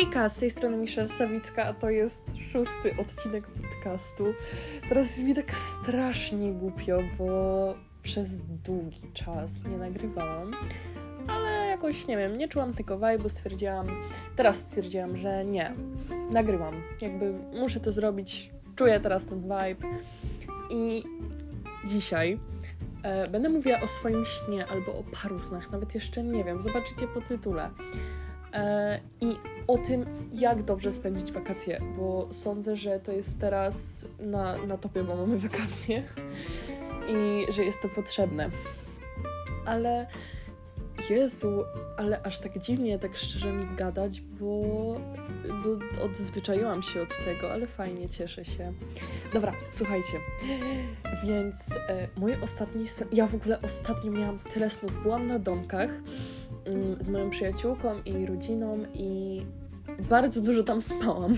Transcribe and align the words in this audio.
Hejka, 0.00 0.28
z 0.28 0.36
tej 0.36 0.50
strony 0.50 0.76
Misza 0.76 1.08
Sawicka, 1.08 1.64
a 1.64 1.72
to 1.72 1.90
jest 1.90 2.20
szósty 2.52 2.96
odcinek 2.98 3.46
podcastu. 3.46 4.24
Teraz 4.88 5.06
jest 5.06 5.18
mi 5.18 5.34
tak 5.34 5.52
strasznie 5.54 6.52
głupio, 6.52 6.98
bo 7.18 7.74
przez 8.02 8.28
długi 8.64 9.00
czas 9.14 9.50
nie 9.70 9.76
nagrywałam, 9.76 10.50
ale 11.28 11.66
jakoś, 11.66 12.06
nie 12.06 12.16
wiem, 12.16 12.38
nie 12.38 12.48
czułam 12.48 12.74
tego 12.74 12.98
vibe'u, 12.98 13.28
stwierdziłam, 13.28 13.86
teraz 14.36 14.56
stwierdziłam, 14.56 15.16
że 15.16 15.44
nie, 15.44 15.74
nagrywam, 16.30 16.74
jakby 17.00 17.32
muszę 17.60 17.80
to 17.80 17.92
zrobić, 17.92 18.50
czuję 18.76 19.00
teraz 19.00 19.24
ten 19.24 19.42
vibe 19.42 19.88
i 20.70 21.04
dzisiaj 21.84 22.38
e, 23.02 23.30
będę 23.30 23.48
mówiła 23.48 23.80
o 23.80 23.88
swoim 23.88 24.24
śnie 24.24 24.66
albo 24.66 24.92
o 24.92 25.02
paru 25.22 25.40
snach, 25.40 25.70
nawet 25.70 25.94
jeszcze 25.94 26.24
nie 26.24 26.44
wiem, 26.44 26.62
zobaczycie 26.62 27.06
po 27.14 27.20
tytule. 27.20 27.70
E, 28.52 29.00
I 29.20 29.36
o 29.66 29.78
tym, 29.78 30.04
jak 30.32 30.62
dobrze 30.62 30.92
spędzić 30.92 31.32
wakacje, 31.32 31.80
bo 31.96 32.28
sądzę, 32.32 32.76
że 32.76 33.00
to 33.00 33.12
jest 33.12 33.40
teraz 33.40 34.06
na, 34.18 34.66
na 34.66 34.78
topie, 34.78 35.04
bo 35.04 35.16
mamy 35.16 35.38
wakacje 35.38 36.02
i 37.08 37.52
że 37.52 37.64
jest 37.64 37.82
to 37.82 37.88
potrzebne. 37.88 38.50
Ale 39.66 40.06
Jezu, 41.10 41.64
ale 41.96 42.22
aż 42.22 42.38
tak 42.38 42.58
dziwnie, 42.58 42.98
tak 42.98 43.16
szczerze 43.16 43.52
mi 43.52 43.64
gadać, 43.76 44.20
bo, 44.20 44.62
bo 45.48 46.04
odzwyczaiłam 46.04 46.82
się 46.82 47.02
od 47.02 47.08
tego, 47.24 47.52
ale 47.52 47.66
fajnie, 47.66 48.08
cieszę 48.08 48.44
się. 48.44 48.72
Dobra, 49.32 49.52
słuchajcie, 49.74 50.18
więc 51.24 51.54
e, 51.88 52.08
mój 52.16 52.34
ostatni 52.42 52.88
sen, 52.88 53.08
ja 53.12 53.26
w 53.26 53.34
ogóle 53.34 53.62
ostatnio 53.62 54.12
miałam 54.12 54.38
tyle 54.38 54.70
snów, 54.70 55.02
byłam 55.02 55.26
na 55.26 55.38
domkach 55.38 55.90
z 57.00 57.08
moją 57.08 57.30
przyjaciółką 57.30 58.02
i 58.02 58.26
rodziną 58.26 58.78
i 58.94 59.40
bardzo 60.10 60.40
dużo 60.40 60.62
tam 60.62 60.82
spałam. 60.82 61.34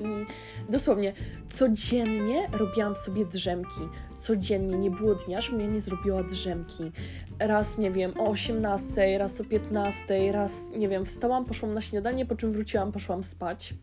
I 0.00 0.26
dosłownie 0.72 1.12
codziennie 1.54 2.48
robiłam 2.52 2.96
sobie 2.96 3.24
drzemki. 3.24 3.80
Codziennie, 4.18 4.78
nie 4.78 4.90
było 4.90 5.14
dnia, 5.14 5.40
żebym 5.40 5.60
ja 5.60 5.66
nie 5.66 5.80
zrobiła 5.80 6.22
drzemki. 6.22 6.92
Raz, 7.38 7.78
nie 7.78 7.90
wiem, 7.90 8.12
o 8.20 8.30
18, 8.30 9.18
raz 9.18 9.40
o 9.40 9.44
15, 9.44 10.32
raz, 10.32 10.52
nie 10.76 10.88
wiem, 10.88 11.06
wstałam, 11.06 11.44
poszłam 11.44 11.74
na 11.74 11.80
śniadanie, 11.80 12.26
po 12.26 12.36
czym 12.36 12.52
wróciłam, 12.52 12.92
poszłam 12.92 13.24
spać. 13.24 13.74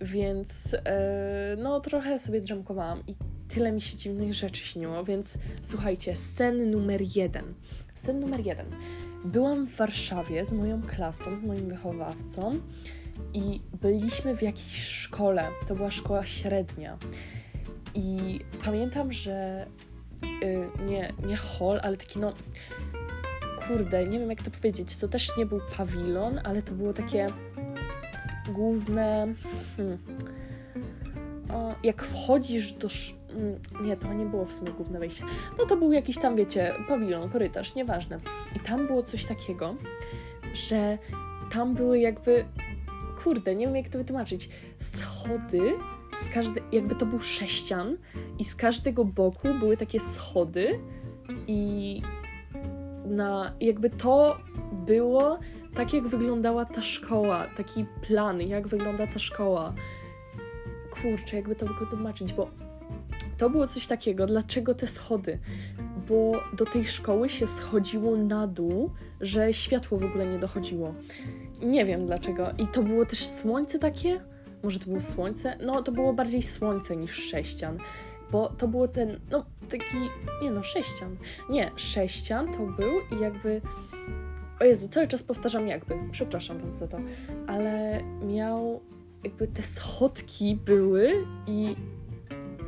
Więc 0.00 0.72
yy, 0.72 0.78
no 1.58 1.80
trochę 1.80 2.18
sobie 2.18 2.40
drzemkowałam 2.40 3.02
i 3.06 3.14
tyle 3.48 3.72
mi 3.72 3.80
się 3.80 3.96
dziwnych 3.96 4.34
rzeczy 4.34 4.64
śniło, 4.64 5.04
więc 5.04 5.34
słuchajcie, 5.62 6.16
sen 6.16 6.70
numer 6.70 7.00
jeden. 7.16 7.54
Sen 7.94 8.20
numer 8.20 8.46
jeden. 8.46 8.66
Byłam 9.24 9.66
w 9.66 9.76
Warszawie 9.76 10.44
z 10.44 10.52
moją 10.52 10.82
klasą, 10.82 11.36
z 11.38 11.44
moim 11.44 11.68
wychowawcą 11.68 12.60
i 13.34 13.60
byliśmy 13.82 14.36
w 14.36 14.42
jakiejś 14.42 14.82
szkole. 14.82 15.48
To 15.68 15.74
była 15.74 15.90
szkoła 15.90 16.24
średnia. 16.24 16.96
I 17.94 18.40
pamiętam, 18.64 19.12
że 19.12 19.66
yy, 20.22 20.86
nie, 20.86 21.12
nie 21.26 21.36
hall, 21.36 21.80
ale 21.82 21.96
taki 21.96 22.18
no. 22.18 22.32
Kurde, 23.68 24.06
nie 24.06 24.18
wiem 24.18 24.30
jak 24.30 24.42
to 24.42 24.50
powiedzieć. 24.50 24.96
To 24.96 25.08
też 25.08 25.36
nie 25.36 25.46
był 25.46 25.60
pawilon, 25.76 26.40
ale 26.44 26.62
to 26.62 26.72
było 26.72 26.92
takie 26.92 27.26
główne. 28.52 29.34
Hmm, 29.76 29.98
o, 31.52 31.74
jak 31.82 32.02
wchodzisz 32.02 32.72
do. 32.72 32.88
Mm, 33.36 33.58
nie, 33.82 33.96
to 33.96 34.12
nie 34.12 34.26
było 34.26 34.44
w 34.44 34.52
sumie 34.52 34.72
główne 34.72 34.98
wejście. 34.98 35.24
No 35.58 35.66
to 35.66 35.76
był 35.76 35.92
jakiś 35.92 36.18
tam, 36.18 36.36
wiecie, 36.36 36.72
pawilon, 36.88 37.30
korytarz, 37.30 37.74
nieważne. 37.74 38.18
I 38.56 38.60
tam 38.60 38.86
było 38.86 39.02
coś 39.02 39.24
takiego, 39.24 39.74
że 40.54 40.98
tam 41.52 41.74
były 41.74 41.98
jakby 41.98 42.44
kurde, 43.24 43.54
nie 43.54 43.66
wiem 43.66 43.76
jak 43.76 43.88
to 43.88 43.98
wytłumaczyć, 43.98 44.50
schody, 44.80 45.72
z 46.24 46.34
każdy, 46.34 46.62
jakby 46.72 46.94
to 46.94 47.06
był 47.06 47.18
sześcian 47.18 47.96
i 48.38 48.44
z 48.44 48.54
każdego 48.54 49.04
boku 49.04 49.48
były 49.60 49.76
takie 49.76 50.00
schody 50.00 50.78
i 51.46 52.02
na, 53.04 53.52
jakby 53.60 53.90
to 53.90 54.38
było 54.72 55.38
tak, 55.74 55.92
jak 55.92 56.08
wyglądała 56.08 56.64
ta 56.64 56.82
szkoła, 56.82 57.46
taki 57.56 57.86
plan, 58.08 58.40
jak 58.40 58.68
wygląda 58.68 59.06
ta 59.06 59.18
szkoła. 59.18 59.74
Kurczę, 60.90 61.36
jakby 61.36 61.56
to 61.56 61.66
wytłumaczyć, 61.66 62.32
bo 62.32 62.50
to 63.38 63.50
było 63.50 63.66
coś 63.66 63.86
takiego, 63.86 64.26
dlaczego 64.26 64.74
te 64.74 64.86
schody? 64.86 65.38
Bo 66.08 66.32
do 66.56 66.64
tej 66.64 66.86
szkoły 66.86 67.28
się 67.28 67.46
schodziło 67.46 68.16
na 68.16 68.46
dół, 68.46 68.90
że 69.20 69.52
światło 69.52 69.98
w 69.98 70.04
ogóle 70.04 70.26
nie 70.26 70.38
dochodziło. 70.38 70.94
Nie 71.62 71.84
wiem 71.84 72.06
dlaczego. 72.06 72.50
I 72.58 72.66
to 72.66 72.82
było 72.82 73.06
też 73.06 73.26
słońce 73.26 73.78
takie? 73.78 74.20
Może 74.62 74.78
to 74.78 74.84
było 74.84 75.00
słońce? 75.00 75.56
No, 75.60 75.82
to 75.82 75.92
było 75.92 76.12
bardziej 76.12 76.42
słońce 76.42 76.96
niż 76.96 77.14
sześcian. 77.14 77.78
Bo 78.32 78.48
to 78.48 78.68
było 78.68 78.88
ten, 78.88 79.20
no, 79.30 79.44
taki, 79.70 79.96
nie 80.42 80.50
no, 80.50 80.62
sześcian. 80.62 81.16
Nie, 81.50 81.70
sześcian 81.76 82.52
to 82.52 82.58
był 82.58 83.18
i 83.18 83.22
jakby, 83.22 83.60
o 84.60 84.64
Jezu, 84.64 84.88
cały 84.88 85.08
czas 85.08 85.22
powtarzam 85.22 85.68
jakby, 85.68 85.94
przepraszam 86.10 86.58
Was 86.58 86.78
za 86.78 86.88
to, 86.88 86.98
ale 87.46 88.02
miał, 88.22 88.80
jakby 89.24 89.48
te 89.48 89.62
schodki 89.62 90.56
były 90.64 91.26
i 91.46 91.76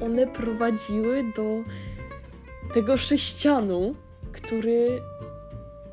one 0.01 0.27
prowadziły 0.27 1.25
do 1.37 1.63
tego 2.75 2.97
sześcianu, 2.97 3.95
który 4.33 5.01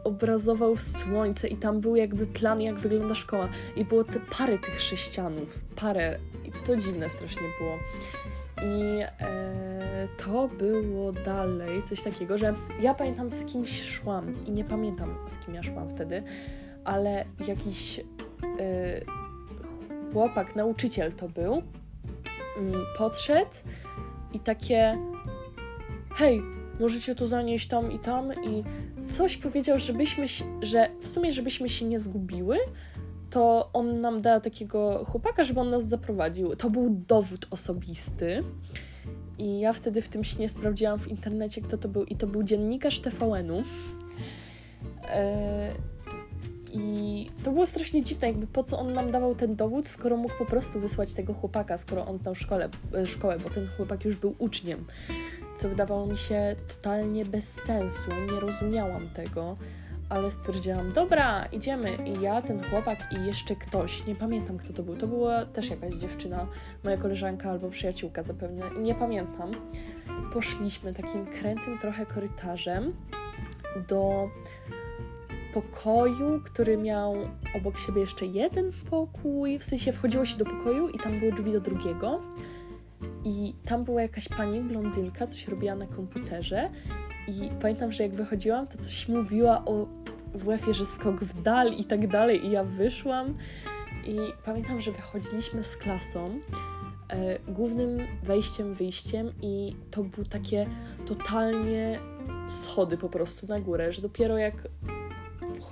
obrazował 0.04 0.76
słońce 0.78 1.48
i 1.48 1.58
tam 1.58 1.82
był 1.82 1.96
jakby 1.96 2.28
plan, 2.28 2.62
jak 2.62 2.76
wygląda 2.76 3.16
szkoła. 3.16 3.50
I 3.76 3.86
było 3.86 4.04
te 4.04 4.20
pary 4.38 4.60
tych 4.60 4.82
sześcianów. 4.82 5.60
Parę. 5.76 6.20
I 6.46 6.52
to 6.68 6.78
dziwne 6.78 7.10
strasznie 7.10 7.42
było. 7.60 7.78
I 8.62 9.02
e, 9.02 10.08
to 10.26 10.48
było 10.48 11.12
dalej 11.12 11.84
coś 11.90 12.02
takiego, 12.02 12.38
że 12.38 12.54
ja 12.82 12.94
pamiętam 12.94 13.32
z 13.32 13.46
kimś 13.46 13.84
szłam 13.84 14.46
i 14.46 14.52
nie 14.52 14.64
pamiętam 14.64 15.16
z 15.28 15.46
kim 15.46 15.56
ja 15.56 15.64
szłam 15.64 15.90
wtedy, 15.96 16.24
ale 16.84 17.26
jakiś 17.48 18.00
e, 18.00 18.04
chłopak, 20.14 20.56
nauczyciel 20.56 21.12
to 21.12 21.30
był, 21.30 21.62
mm, 22.58 22.86
podszedł 22.98 23.52
i 24.36 24.40
takie 24.40 24.98
hej, 26.16 26.42
możecie 26.80 27.16
to 27.16 27.28
zanieść 27.28 27.68
tam 27.68 27.92
i 27.92 28.00
tam 28.00 28.34
i 28.44 28.64
coś 29.18 29.38
powiedział, 29.38 29.80
żebyśmy, 29.80 30.26
że 30.62 30.90
w 31.00 31.08
sumie 31.08 31.32
żebyśmy 31.32 31.70
się 31.70 31.86
nie 31.86 32.00
zgubiły, 32.00 32.58
to 33.30 33.70
on 33.74 34.02
nam 34.02 34.22
da 34.22 34.40
takiego 34.40 35.06
chłopaka, 35.06 35.44
żeby 35.44 35.60
on 35.60 35.70
nas 35.70 35.88
zaprowadził. 35.88 36.56
To 36.56 36.70
był 36.70 36.90
dowód 37.08 37.48
osobisty. 37.52 38.44
I 39.38 39.60
ja 39.60 39.74
wtedy 39.74 40.02
w 40.02 40.10
tym 40.10 40.24
śnie 40.24 40.50
sprawdziłam 40.50 41.00
w 41.00 41.08
internecie, 41.08 41.62
kto 41.62 41.78
to 41.78 41.88
był. 41.88 42.04
I 42.04 42.16
to 42.16 42.28
był 42.28 42.44
dziennikarz 42.44 43.00
TVN-u. 43.00 43.64
Eee, 45.10 45.72
I 46.78 47.26
to 47.44 47.52
było 47.52 47.66
strasznie 47.66 48.04
dziwne, 48.04 48.28
jakby 48.28 48.48
po 48.48 48.64
co 48.64 48.80
on 48.80 48.94
nam 48.94 49.12
dawał 49.12 49.36
ten 49.36 49.56
dowód, 49.56 49.88
skoro 49.88 50.18
mógł 50.18 50.38
po 50.38 50.46
prostu 50.46 50.80
wysłać 50.80 51.14
tego 51.14 51.34
chłopaka, 51.34 51.78
skoro 51.78 52.06
on 52.06 52.18
znał 52.18 52.36
szkole, 52.36 52.70
e, 52.94 53.08
szkołę, 53.08 53.40
bo 53.40 53.50
ten 53.50 53.68
chłopak 53.78 54.06
już 54.06 54.16
był 54.16 54.36
uczniem 54.40 54.86
co 55.58 55.70
wydawało 55.70 56.08
mi 56.08 56.18
się 56.18 56.56
totalnie 56.68 57.26
bez 57.26 57.50
sensu. 57.50 58.12
Nie 58.34 58.40
rozumiałam 58.40 59.10
tego, 59.10 59.58
ale 60.10 60.32
stwierdziłam, 60.32 60.92
dobra, 60.92 61.46
idziemy. 61.46 61.98
I 62.06 62.22
ja, 62.22 62.42
ten 62.42 62.64
chłopak 62.70 62.98
i 63.12 63.26
jeszcze 63.26 63.56
ktoś, 63.56 64.06
nie 64.08 64.16
pamiętam 64.16 64.58
kto 64.58 64.74
to 64.74 64.84
był, 64.84 64.96
to 64.96 65.08
była 65.08 65.46
też 65.46 65.70
jakaś 65.70 65.94
dziewczyna, 65.94 66.48
moja 66.84 66.98
koleżanka 66.98 67.50
albo 67.50 67.70
przyjaciółka 67.70 68.24
zapewne, 68.24 68.64
nie 68.82 68.96
pamiętam. 68.96 69.52
Poszliśmy 70.34 70.94
takim 70.94 71.26
krętym 71.26 71.78
trochę 71.78 72.06
korytarzem 72.06 72.94
do 73.88 74.30
pokoju, 75.56 76.42
który 76.46 76.78
miał 76.78 77.16
obok 77.56 77.78
siebie 77.78 78.02
jeszcze 78.02 78.26
jeden 78.26 78.72
pokój, 78.90 79.60
w 79.60 79.64
sensie 79.64 79.94
wchodziło 79.94 80.26
się 80.26 80.38
do 80.38 80.46
pokoju 80.46 80.90
i 80.90 81.00
tam 81.00 81.20
były 81.20 81.32
drzwi 81.32 81.52
do 81.52 81.62
drugiego 81.62 82.22
i 83.24 83.54
tam 83.66 83.84
była 83.84 84.02
jakaś 84.02 84.28
pani 84.28 84.60
blondynka, 84.60 85.28
coś 85.28 85.48
robiła 85.48 85.76
na 85.76 85.88
komputerze. 85.88 86.70
I 87.28 87.50
pamiętam, 87.62 87.92
że 87.92 88.04
jak 88.04 88.14
wychodziłam, 88.14 88.68
to 88.68 88.78
coś 88.78 89.08
mówiła 89.08 89.66
o 89.66 89.88
WF-ie, 90.34 90.74
że 90.74 90.86
skok 90.86 91.24
w 91.24 91.42
dal 91.42 91.74
i 91.74 91.86
tak 91.86 92.08
dalej. 92.08 92.46
I 92.46 92.52
ja 92.52 92.64
wyszłam 92.64 93.38
i 94.06 94.18
pamiętam, 94.46 94.82
że 94.82 94.92
wychodziliśmy 94.92 95.64
z 95.64 95.78
klasą 95.78 96.26
e, 97.10 97.40
głównym 97.48 97.98
wejściem, 98.24 98.74
wyjściem 98.74 99.32
i 99.42 99.76
to 99.92 100.04
były 100.04 100.26
takie 100.26 100.68
totalnie 101.06 102.00
schody 102.48 102.98
po 102.98 103.10
prostu 103.10 103.48
na 103.48 103.60
górę, 103.60 103.94
że 103.94 104.02
dopiero 104.02 104.38
jak 104.38 104.54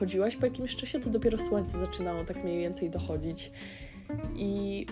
wchodziłaś 0.04 0.36
po 0.36 0.46
jakimś 0.46 0.76
czasie, 0.76 1.00
to 1.00 1.10
dopiero 1.10 1.38
słońce 1.38 1.80
zaczynało 1.80 2.24
tak 2.24 2.44
mniej 2.44 2.60
więcej 2.60 2.90
dochodzić. 2.90 3.52
I 4.36 4.86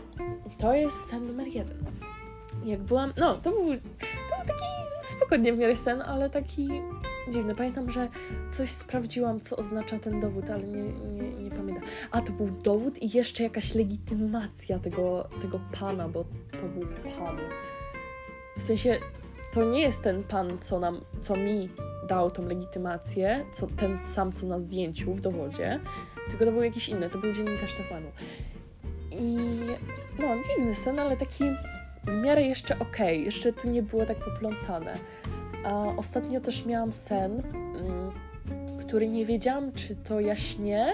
to 0.58 0.74
jest 0.74 1.10
ten 1.10 1.28
numer 1.28 1.48
jeden 1.48 1.86
jak 2.66 2.80
byłam, 2.80 3.14
no 3.18 3.36
to 3.36 3.52
był, 3.52 3.66
to 3.66 4.38
był 4.38 4.48
taki 4.48 4.64
spokojnie 5.18 5.54
w 5.54 5.58
miarę 5.58 5.76
sen, 5.76 6.02
ale 6.02 6.30
taki 6.30 6.70
dziwny. 7.32 7.56
Pamiętam, 7.56 7.92
że 7.92 8.08
coś 8.52 8.70
sprawdziłam, 8.70 9.42
co 9.42 9.58
oznacza 9.58 10.00
ten 10.00 10.20
dowód, 10.20 10.50
ale 10.50 10.64
nie, 10.64 10.84
nie, 10.84 11.44
nie 11.44 11.52
pamiętam. 11.52 11.84
A, 12.12 12.22
to 12.22 12.32
był 12.32 12.50
dowód 12.64 13.02
i 13.02 13.18
jeszcze 13.18 13.44
jakaś 13.44 13.76
legitymacja 13.76 14.80
tego, 14.80 15.30
tego 15.42 15.60
pana, 15.80 16.10
bo 16.10 16.26
to 16.52 16.68
był 16.68 16.88
pan. 17.18 17.38
W 18.58 18.62
sensie, 18.62 19.00
to 19.52 19.64
nie 19.64 19.82
jest 19.82 20.04
ten 20.04 20.24
pan, 20.24 20.58
co 20.58 20.80
nam, 20.80 21.02
co 21.22 21.36
mi 21.36 21.70
dał 22.08 22.32
tą 22.32 22.46
legitymację, 22.46 23.46
co 23.54 23.68
ten 23.68 24.00
sam, 24.14 24.34
co 24.34 24.46
na 24.46 24.60
zdjęciu 24.60 25.14
w 25.14 25.22
dowodzie, 25.22 25.80
tylko 26.30 26.46
to 26.46 26.52
był 26.52 26.64
jakiś 26.64 26.90
inny, 26.90 27.10
to 27.10 27.18
był 27.18 27.34
dziennikarz 27.34 27.72
Stefanu. 27.72 28.08
I 29.12 29.38
no, 30.20 30.28
dziwny 30.48 30.76
sen, 30.76 31.00
ale 31.00 31.18
taki 31.18 31.44
w 32.04 32.24
miarę 32.24 32.44
jeszcze 32.44 32.80
okay. 32.80 33.16
jeszcze 33.16 33.54
tu 33.54 33.70
nie 33.70 33.84
było 33.84 34.06
tak 34.06 34.18
poplątane. 34.18 34.94
A 35.66 35.86
ostatnio 35.98 36.42
też 36.42 36.66
miałam 36.66 36.92
sen, 36.92 37.42
mm, 37.76 38.12
który 38.80 39.08
nie 39.08 39.26
wiedziałam, 39.26 39.72
czy 39.72 39.96
to 39.96 40.20
jaśnie, 40.20 40.94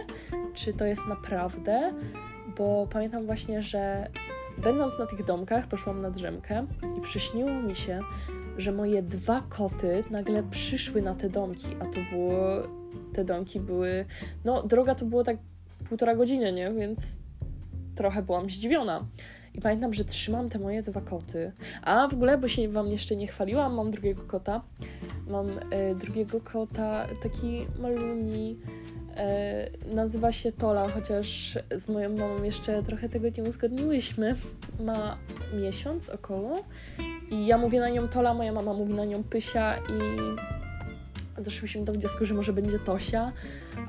czy 0.53 0.73
to 0.73 0.85
jest 0.85 1.05
naprawdę, 1.05 1.93
bo 2.57 2.87
pamiętam 2.91 3.25
właśnie, 3.25 3.61
że 3.61 4.09
będąc 4.57 4.99
na 4.99 5.05
tych 5.05 5.25
domkach, 5.25 5.67
poszłam 5.67 6.01
na 6.01 6.11
drzemkę 6.11 6.65
i 6.97 7.01
przyśniło 7.01 7.51
mi 7.51 7.75
się, 7.75 7.99
że 8.57 8.71
moje 8.71 9.03
dwa 9.03 9.41
koty 9.49 10.03
nagle 10.11 10.43
przyszły 10.43 11.01
na 11.01 11.15
te 11.15 11.29
domki, 11.29 11.67
a 11.79 11.85
to 11.85 11.99
było, 12.11 12.37
te 13.13 13.25
domki 13.25 13.59
były, 13.59 14.05
no 14.45 14.63
droga 14.63 14.95
to 14.95 15.05
było 15.05 15.23
tak 15.23 15.37
półtora 15.89 16.15
godziny, 16.15 16.53
nie, 16.53 16.71
więc 16.71 17.17
trochę 17.95 18.21
byłam 18.23 18.49
zdziwiona. 18.49 19.05
I 19.53 19.61
pamiętam, 19.61 19.93
że 19.93 20.05
trzymam 20.05 20.49
te 20.49 20.59
moje 20.59 20.81
dwa 20.81 21.01
koty. 21.01 21.51
A 21.81 22.07
w 22.07 22.13
ogóle, 22.13 22.37
bo 22.37 22.47
się 22.47 22.69
Wam 22.69 22.87
jeszcze 22.87 23.15
nie 23.15 23.27
chwaliłam, 23.27 23.75
mam 23.75 23.91
drugiego 23.91 24.21
kota. 24.23 24.61
Mam 25.27 25.47
e, 25.71 25.95
drugiego 25.95 26.41
kota, 26.41 27.07
taki 27.23 27.65
maluni. 27.79 28.57
E, 29.19 29.69
nazywa 29.95 30.31
się 30.31 30.51
Tola, 30.51 30.89
chociaż 30.89 31.57
z 31.75 31.89
moją 31.89 32.09
mamą 32.09 32.43
jeszcze 32.43 32.83
trochę 32.83 33.09
tego 33.09 33.27
nie 33.37 33.43
uzgodniłyśmy. 33.43 34.35
Ma 34.79 35.17
miesiąc 35.53 36.09
około. 36.09 36.63
I 37.31 37.47
ja 37.47 37.57
mówię 37.57 37.79
na 37.79 37.89
nią 37.89 38.07
Tola, 38.07 38.33
moja 38.33 38.53
mama 38.53 38.73
mówi 38.73 38.93
na 38.93 39.05
nią 39.05 39.23
Pysia 39.23 39.75
i 39.77 41.41
doszliśmy 41.41 41.85
do 41.85 41.93
wniosku, 41.93 42.25
że 42.25 42.33
może 42.33 42.53
będzie 42.53 42.79
Tosia, 42.79 43.31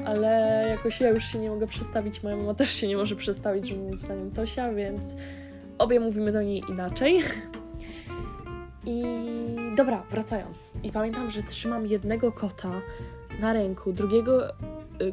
ale 0.05 0.65
jakoś 0.69 1.01
ja 1.01 1.09
już 1.09 1.25
się 1.25 1.39
nie 1.39 1.51
mogę 1.51 1.67
przestawić, 1.67 2.23
moja 2.23 2.37
mama 2.37 2.55
też 2.55 2.71
się 2.71 2.89
nie 2.89 2.97
może 2.97 3.17
przestawić, 3.17 3.69
żeby 3.69 3.81
mówić 3.81 4.03
na 4.03 4.15
nią 4.15 4.31
Tosia, 4.31 4.73
więc 4.73 5.01
obie 5.79 6.01
mówimy 6.01 6.33
do 6.33 6.43
niej 6.43 6.63
inaczej. 6.69 7.23
I 8.87 9.03
dobra, 9.77 10.03
wracając. 10.11 10.57
I 10.83 10.93
pamiętam, 10.93 11.31
że 11.31 11.43
trzymam 11.43 11.87
jednego 11.87 12.33
kota 12.33 12.81
na 13.41 13.53
ręku, 13.53 13.93
drugiego 13.93 14.43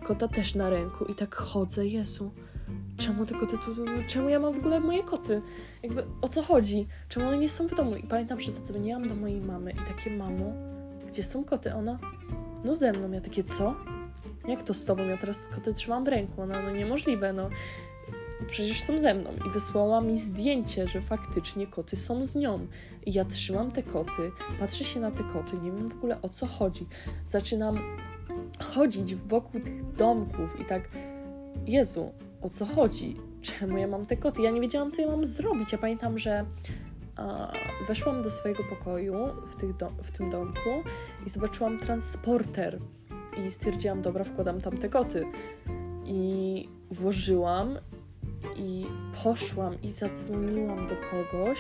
kota 0.03 0.27
też 0.27 0.55
na 0.55 0.69
ręku 0.69 1.05
i 1.05 1.15
tak 1.15 1.35
chodzę, 1.35 1.87
Jezu, 1.87 2.31
czemu 2.97 3.25
te 3.25 3.35
koty 3.35 3.57
tu, 3.57 3.85
czemu 4.07 4.29
ja 4.29 4.39
mam 4.39 4.53
w 4.53 4.57
ogóle 4.57 4.79
moje 4.79 5.03
koty? 5.03 5.41
Jakby 5.83 6.03
o 6.21 6.29
co 6.29 6.43
chodzi? 6.43 6.87
Czemu 7.09 7.27
one 7.27 7.37
nie 7.37 7.49
są 7.49 7.67
w 7.67 7.75
domu? 7.75 7.95
I 7.95 8.03
pamiętam, 8.03 8.39
że 8.41 8.51
zadzwoniłam 8.51 9.09
do 9.09 9.15
mojej 9.15 9.41
mamy 9.41 9.71
i 9.71 9.95
takie, 9.95 10.11
mamo, 10.11 10.53
gdzie 11.07 11.23
są 11.23 11.43
koty? 11.43 11.73
Ona, 11.73 11.99
no 12.63 12.75
ze 12.75 12.91
mną. 12.91 13.11
Ja 13.11 13.21
takie, 13.21 13.43
co? 13.43 13.75
Jak 14.47 14.63
to 14.63 14.73
z 14.73 14.85
tobą? 14.85 15.03
Ja 15.03 15.17
teraz 15.17 15.47
koty 15.47 15.73
trzymam 15.73 16.03
w 16.03 16.07
ręku. 16.07 16.41
Ona, 16.41 16.61
no 16.61 16.71
niemożliwe, 16.71 17.33
no 17.33 17.49
przecież 18.49 18.83
są 18.83 18.99
ze 18.99 19.13
mną. 19.13 19.29
I 19.47 19.49
wysłała 19.49 20.01
mi 20.01 20.19
zdjęcie, 20.19 20.87
że 20.87 21.01
faktycznie 21.01 21.67
koty 21.67 21.95
są 21.95 22.25
z 22.25 22.35
nią. 22.35 22.67
I 23.05 23.13
ja 23.13 23.25
trzymam 23.25 23.71
te 23.71 23.83
koty, 23.83 24.31
patrzę 24.59 24.83
się 24.83 24.99
na 24.99 25.11
te 25.11 25.23
koty, 25.33 25.57
nie 25.63 25.71
wiem 25.71 25.89
w 25.89 25.95
ogóle 25.95 26.21
o 26.21 26.29
co 26.29 26.47
chodzi. 26.47 26.87
Zaczynam 27.29 27.79
chodzić 28.63 29.15
wokół 29.15 29.61
tych 29.61 29.93
domków 29.93 30.59
i 30.61 30.65
tak, 30.65 30.89
Jezu, 31.65 32.11
o 32.41 32.49
co 32.49 32.65
chodzi? 32.65 33.15
Czemu 33.41 33.77
ja 33.77 33.87
mam 33.87 34.05
te 34.05 34.17
koty? 34.17 34.41
Ja 34.41 34.51
nie 34.51 34.61
wiedziałam, 34.61 34.91
co 34.91 35.01
ja 35.01 35.07
mam 35.07 35.25
zrobić. 35.25 35.71
Ja 35.71 35.77
pamiętam, 35.77 36.19
że 36.19 36.45
a, 37.15 37.51
weszłam 37.87 38.23
do 38.23 38.31
swojego 38.31 38.63
pokoju 38.63 39.15
w, 39.51 39.77
do, 39.77 39.91
w 40.03 40.11
tym 40.11 40.29
domku 40.29 40.69
i 41.27 41.29
zobaczyłam 41.29 41.79
transporter. 41.79 42.79
I 43.45 43.51
stwierdziłam, 43.51 44.01
dobra, 44.01 44.23
wkładam 44.23 44.61
tam 44.61 44.77
te 44.77 44.89
koty. 44.89 45.25
I 46.05 46.69
włożyłam 46.91 47.77
i 48.57 48.85
poszłam 49.23 49.81
i 49.81 49.91
zadzwoniłam 49.91 50.87
do 50.87 50.95
kogoś 51.11 51.59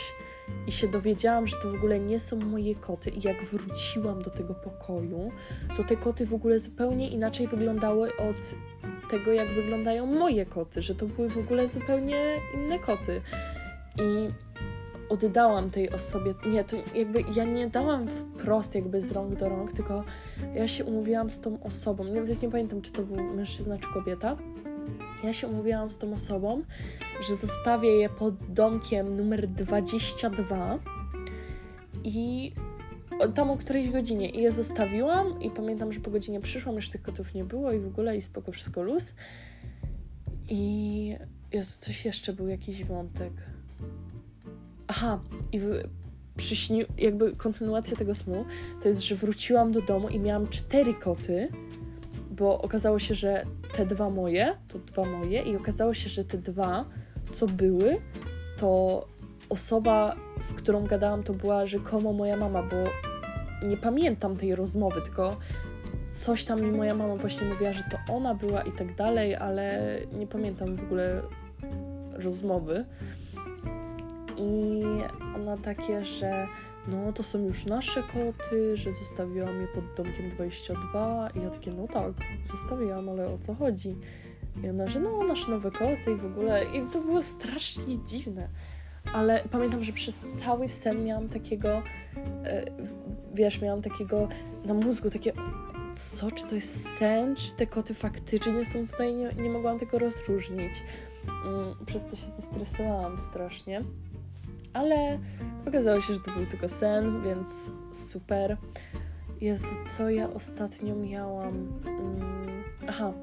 i 0.67 0.71
się 0.71 0.87
dowiedziałam, 0.87 1.47
że 1.47 1.57
to 1.61 1.71
w 1.71 1.75
ogóle 1.75 1.99
nie 1.99 2.19
są 2.19 2.35
moje 2.35 2.75
koty. 2.75 3.09
I 3.09 3.27
jak 3.27 3.43
wróciłam 3.43 4.21
do 4.21 4.29
tego 4.29 4.53
pokoju, 4.53 5.31
to 5.77 5.83
te 5.83 5.95
koty 5.95 6.25
w 6.25 6.33
ogóle 6.33 6.59
zupełnie 6.59 7.09
inaczej 7.09 7.47
wyglądały 7.47 8.09
od 8.17 8.35
tego, 9.09 9.33
jak 9.33 9.47
wyglądają 9.47 10.05
moje 10.05 10.45
koty, 10.45 10.81
że 10.81 10.95
to 10.95 11.05
były 11.05 11.29
w 11.29 11.37
ogóle 11.37 11.67
zupełnie 11.67 12.39
inne 12.53 12.79
koty. 12.79 13.21
I 13.97 14.29
oddałam 15.09 15.69
tej 15.69 15.89
osobie, 15.89 16.33
nie, 16.45 16.63
to 16.63 16.77
jakby 16.95 17.23
ja 17.35 17.43
nie 17.43 17.67
dałam 17.67 18.07
wprost 18.07 18.75
jakby 18.75 19.01
z 19.01 19.11
rąk 19.11 19.35
do 19.35 19.49
rąk, 19.49 19.71
tylko 19.73 20.03
ja 20.55 20.67
się 20.67 20.85
umówiłam 20.85 21.31
z 21.31 21.39
tą 21.39 21.63
osobą, 21.63 22.03
nawet 22.03 22.41
nie 22.41 22.49
pamiętam, 22.49 22.81
czy 22.81 22.91
to 22.91 23.03
był 23.03 23.23
mężczyzna, 23.23 23.77
czy 23.77 23.87
kobieta, 23.93 24.37
ja 25.25 25.33
się 25.33 25.47
umówiłam 25.47 25.91
z 25.91 25.97
tą 25.97 26.13
osobą, 26.13 26.63
że 27.27 27.35
zostawię 27.35 27.89
je 27.89 28.09
pod 28.09 28.35
domkiem 28.53 29.17
numer 29.17 29.47
22 29.47 30.79
i 32.03 32.51
tam 33.35 33.49
o 33.49 33.57
którejś 33.57 33.89
godzinie 33.89 34.29
i 34.29 34.41
je 34.41 34.51
zostawiłam 34.51 35.41
i 35.41 35.51
pamiętam, 35.51 35.93
że 35.93 35.99
po 35.99 36.11
godzinie 36.11 36.39
przyszłam, 36.39 36.75
już 36.75 36.89
tych 36.89 37.01
kotów 37.01 37.33
nie 37.33 37.43
było 37.43 37.71
i 37.71 37.79
w 37.79 37.87
ogóle 37.87 38.17
i 38.17 38.21
spoko, 38.21 38.51
wszystko 38.51 38.83
luz. 38.83 39.13
I 40.49 41.15
Jezu, 41.53 41.73
coś 41.79 42.05
jeszcze 42.05 42.33
był 42.33 42.47
jakiś 42.47 42.83
wątek. 42.83 43.31
Aha, 44.87 45.19
i 45.51 45.59
w, 45.59 45.65
przyśni, 46.37 46.85
jakby 46.97 47.35
kontynuacja 47.35 47.97
tego 47.97 48.15
snu 48.15 48.45
to 48.83 48.89
jest, 48.89 49.01
że 49.01 49.15
wróciłam 49.15 49.71
do 49.71 49.81
domu 49.81 50.09
i 50.09 50.19
miałam 50.19 50.47
cztery 50.47 50.93
koty, 50.93 51.47
bo 52.37 52.61
okazało 52.61 52.99
się, 52.99 53.15
że 53.15 53.45
te 53.77 53.85
dwa 53.85 54.09
moje, 54.09 54.55
to 54.67 54.79
dwa 54.79 55.05
moje 55.05 55.41
i 55.41 55.55
okazało 55.55 55.93
się, 55.93 56.09
że 56.09 56.25
te 56.25 56.37
dwa, 56.37 56.85
co 57.33 57.47
były, 57.47 57.97
to 58.57 59.05
osoba, 59.49 60.15
z 60.39 60.53
którą 60.53 60.85
gadałam, 60.85 61.23
to 61.23 61.33
była 61.33 61.65
rzekomo 61.65 62.13
moja 62.13 62.37
mama, 62.37 62.63
bo 62.63 62.75
nie 63.67 63.77
pamiętam 63.77 64.37
tej 64.37 64.55
rozmowy, 64.55 65.01
tylko 65.01 65.37
coś 66.13 66.45
tam 66.45 66.61
mi 66.61 66.71
moja 66.71 66.95
mama 66.95 67.15
właśnie 67.15 67.47
mówiła, 67.47 67.73
że 67.73 67.83
to 67.91 68.13
ona 68.13 68.35
była 68.35 68.61
i 68.61 68.71
tak 68.71 68.95
dalej, 68.95 69.35
ale 69.35 69.81
nie 70.19 70.27
pamiętam 70.27 70.75
w 70.75 70.83
ogóle 70.83 71.21
rozmowy. 72.13 72.85
I 74.37 74.81
ona 75.35 75.57
takie, 75.57 76.05
że 76.05 76.47
no 76.87 77.13
to 77.13 77.23
są 77.23 77.39
już 77.39 77.65
nasze 77.65 78.03
koty, 78.03 78.77
że 78.77 78.93
zostawiłam 78.93 79.61
je 79.61 79.67
pod 79.67 79.83
domkiem 79.97 80.29
22 80.29 81.29
i 81.35 81.41
ja 81.41 81.49
takie, 81.49 81.71
no 81.71 81.87
tak, 81.87 82.13
zostawiłam, 82.51 83.09
ale 83.09 83.27
o 83.27 83.37
co 83.37 83.55
chodzi? 83.55 83.95
I 84.63 84.69
ona, 84.69 84.87
że 84.87 84.99
no, 84.99 85.23
nasze 85.23 85.51
nowe 85.51 85.71
koty 85.71 86.11
i 86.11 86.15
w 86.15 86.25
ogóle 86.25 86.65
i 86.65 86.81
to 86.93 87.01
było 87.01 87.21
strasznie 87.21 87.97
dziwne. 88.05 88.47
Ale 89.13 89.43
pamiętam, 89.51 89.83
że 89.83 89.91
przez 89.91 90.25
cały 90.45 90.67
sen 90.67 91.05
miałam 91.05 91.29
takiego, 91.29 91.81
e, 92.43 92.65
wiesz, 93.33 93.61
miałam 93.61 93.81
takiego 93.81 94.27
na 94.65 94.73
mózgu 94.73 95.09
takie, 95.09 95.33
co, 95.95 96.31
czy 96.31 96.45
to 96.45 96.55
jest 96.55 96.97
sen, 96.97 97.35
czy 97.35 97.53
te 97.53 97.67
koty 97.67 97.93
faktycznie 97.93 98.65
są 98.65 98.87
tutaj, 98.87 99.15
nie, 99.15 99.29
nie 99.43 99.49
mogłam 99.49 99.79
tego 99.79 99.99
rozróżnić. 99.99 100.73
Mm, 101.45 101.85
przez 101.85 102.03
to 102.03 102.15
się 102.15 102.27
zestresowałam 102.39 103.19
strasznie 103.19 103.83
ale 104.75 105.19
okazało 105.67 106.01
się, 106.01 106.13
że 106.13 106.19
to 106.19 106.31
był 106.31 106.45
tylko 106.45 106.69
sen, 106.69 107.23
więc 107.23 107.47
super. 108.11 108.57
Jezu, 109.41 109.67
co 109.97 110.09
ja 110.09 110.29
ostatnio 110.29 110.95
miałam? 110.95 111.81
Mm, 111.85 112.63
aha, 112.87 113.13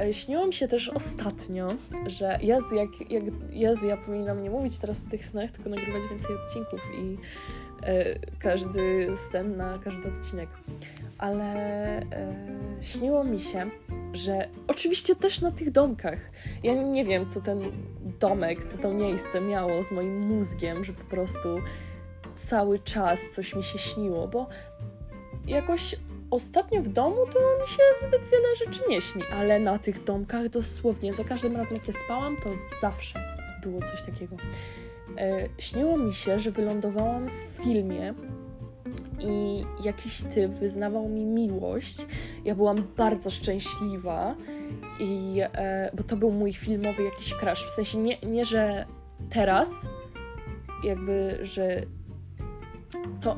e, 0.00 0.14
śniło 0.14 0.46
mi 0.46 0.54
się 0.54 0.68
też 0.68 0.88
ostatnio, 0.88 1.68
że 2.06 2.38
Jezu, 2.42 2.74
jak, 2.74 3.10
jak, 3.10 3.24
Jezu, 3.50 3.86
ja 3.86 3.96
powinnam 3.96 4.42
nie 4.42 4.50
mówić 4.50 4.78
teraz 4.78 4.96
o 5.06 5.10
tych 5.10 5.26
snach, 5.26 5.50
tylko 5.50 5.70
nagrywać 5.70 6.02
więcej 6.10 6.36
odcinków 6.36 6.80
i 6.98 7.18
e, 7.82 8.18
każdy 8.38 9.08
sen 9.32 9.56
na 9.56 9.78
każdy 9.78 10.08
odcinek. 10.08 10.48
Ale 11.20 11.54
e, 11.98 12.34
śniło 12.80 13.24
mi 13.24 13.40
się, 13.40 13.70
że 14.12 14.48
oczywiście 14.68 15.16
też 15.16 15.40
na 15.40 15.52
tych 15.52 15.70
domkach. 15.70 16.18
Ja 16.62 16.82
nie 16.82 17.04
wiem, 17.04 17.30
co 17.30 17.40
ten 17.40 17.62
domek, 18.20 18.64
co 18.64 18.78
to 18.78 18.90
miejsce 18.90 19.40
miało 19.40 19.82
z 19.82 19.90
moim 19.90 20.20
mózgiem, 20.20 20.84
że 20.84 20.92
po 20.92 21.04
prostu 21.04 21.48
cały 22.46 22.78
czas 22.78 23.20
coś 23.32 23.54
mi 23.54 23.62
się 23.62 23.78
śniło, 23.78 24.28
bo 24.28 24.48
jakoś 25.46 25.96
ostatnio 26.30 26.82
w 26.82 26.88
domu 26.88 27.16
to 27.16 27.62
mi 27.62 27.68
się 27.68 27.82
zbyt 28.06 28.30
wiele 28.30 28.56
rzeczy 28.56 28.80
nie 28.88 29.00
śni, 29.00 29.22
ale 29.34 29.58
na 29.58 29.78
tych 29.78 30.04
domkach 30.04 30.48
dosłownie, 30.48 31.14
za 31.14 31.24
każdym 31.24 31.56
razem 31.56 31.74
jak 31.76 31.88
ja 31.88 31.94
spałam, 32.04 32.36
to 32.36 32.50
zawsze 32.80 33.20
było 33.62 33.80
coś 33.80 34.02
takiego. 34.02 34.36
E, 35.18 35.48
śniło 35.58 35.96
mi 35.96 36.14
się, 36.14 36.40
że 36.40 36.50
wylądowałam 36.50 37.28
w 37.28 37.64
filmie 37.64 38.14
i 39.20 39.64
jakiś 39.84 40.22
typ 40.22 40.52
wyznawał 40.52 41.08
mi 41.08 41.24
miłość. 41.24 42.06
Ja 42.44 42.54
byłam 42.54 42.76
bardzo 42.96 43.30
szczęśliwa, 43.30 44.36
i, 45.00 45.40
e, 45.40 45.90
bo 45.94 46.02
to 46.02 46.16
był 46.16 46.32
mój 46.32 46.52
filmowy 46.52 47.02
jakiś 47.02 47.34
crash. 47.34 47.64
W 47.64 47.70
sensie 47.70 47.98
nie, 47.98 48.18
nie, 48.22 48.44
że 48.44 48.86
teraz, 49.30 49.70
jakby, 50.84 51.38
że 51.42 51.82
to, 53.20 53.36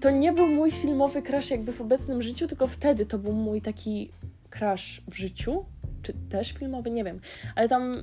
to 0.00 0.10
nie 0.10 0.32
był 0.32 0.46
mój 0.46 0.70
filmowy 0.70 1.22
crash 1.22 1.50
jakby 1.50 1.72
w 1.72 1.80
obecnym 1.80 2.22
życiu, 2.22 2.48
tylko 2.48 2.66
wtedy 2.66 3.06
to 3.06 3.18
był 3.18 3.32
mój 3.32 3.62
taki 3.62 4.10
crash 4.50 5.02
w 5.08 5.14
życiu, 5.14 5.64
czy 6.02 6.14
też 6.30 6.52
filmowy, 6.52 6.90
nie 6.90 7.04
wiem, 7.04 7.20
ale 7.54 7.68
tam 7.68 8.02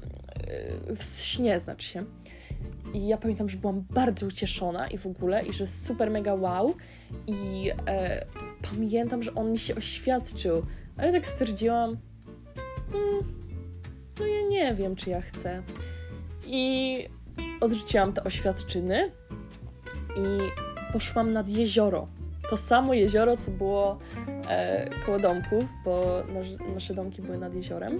yy, 0.87 0.95
w 0.95 1.03
śnie 1.03 1.59
znaczy 1.59 1.87
się. 1.87 2.05
I 2.93 3.07
ja 3.07 3.17
pamiętam, 3.17 3.49
że 3.49 3.57
byłam 3.57 3.85
bardzo 3.89 4.25
ucieszona 4.25 4.87
i 4.87 4.97
w 4.97 5.05
ogóle, 5.07 5.45
i 5.45 5.53
że 5.53 5.67
super 5.67 6.11
mega 6.11 6.33
wow. 6.33 6.75
I 7.27 7.71
e, 7.87 8.25
pamiętam, 8.71 9.23
że 9.23 9.35
on 9.35 9.51
mi 9.51 9.57
się 9.57 9.75
oświadczył, 9.75 10.61
ale 10.97 11.11
tak 11.11 11.27
stwierdziłam, 11.27 11.97
hmm, 12.91 13.41
no 14.19 14.25
ja 14.25 14.47
nie 14.49 14.75
wiem, 14.75 14.95
czy 14.95 15.09
ja 15.09 15.21
chcę. 15.21 15.63
I 16.47 16.97
odrzuciłam 17.61 18.13
te 18.13 18.23
oświadczyny 18.23 19.11
i 20.15 20.39
poszłam 20.93 21.33
nad 21.33 21.49
jezioro. 21.49 22.07
To 22.49 22.57
samo 22.57 22.93
jezioro, 22.93 23.37
co 23.37 23.51
było 23.51 23.99
e, 24.47 24.89
koło 25.05 25.19
domków, 25.19 25.63
bo 25.85 26.23
nasz, 26.33 26.47
nasze 26.73 26.93
domki 26.93 27.21
były 27.21 27.37
nad 27.37 27.53
jeziorem. 27.53 27.99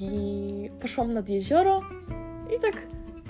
I 0.00 0.70
poszłam 0.80 1.12
nad 1.12 1.28
jezioro 1.28 1.80
i 2.56 2.60
tak 2.60 2.86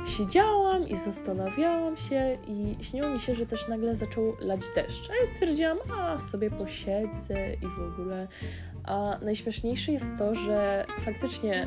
siedziałam 0.07 0.89
i 0.89 0.97
zastanawiałam 0.99 1.97
się 1.97 2.39
i 2.49 2.85
śniło 2.85 3.09
mi 3.09 3.21
się, 3.21 3.35
że 3.35 3.47
też 3.47 3.69
nagle 3.69 3.97
zaczął 3.97 4.37
lać 4.41 4.61
deszcz. 4.75 5.11
A 5.11 5.15
ja 5.15 5.27
stwierdziłam, 5.35 5.79
a 5.99 6.21
sobie 6.21 6.51
posiedzę 6.51 7.55
i 7.55 7.67
w 7.67 7.93
ogóle. 7.93 8.29
A 8.85 9.19
najśmieszniejsze 9.23 9.93
jest 9.93 10.07
to, 10.19 10.35
że 10.35 10.85
faktycznie 11.05 11.67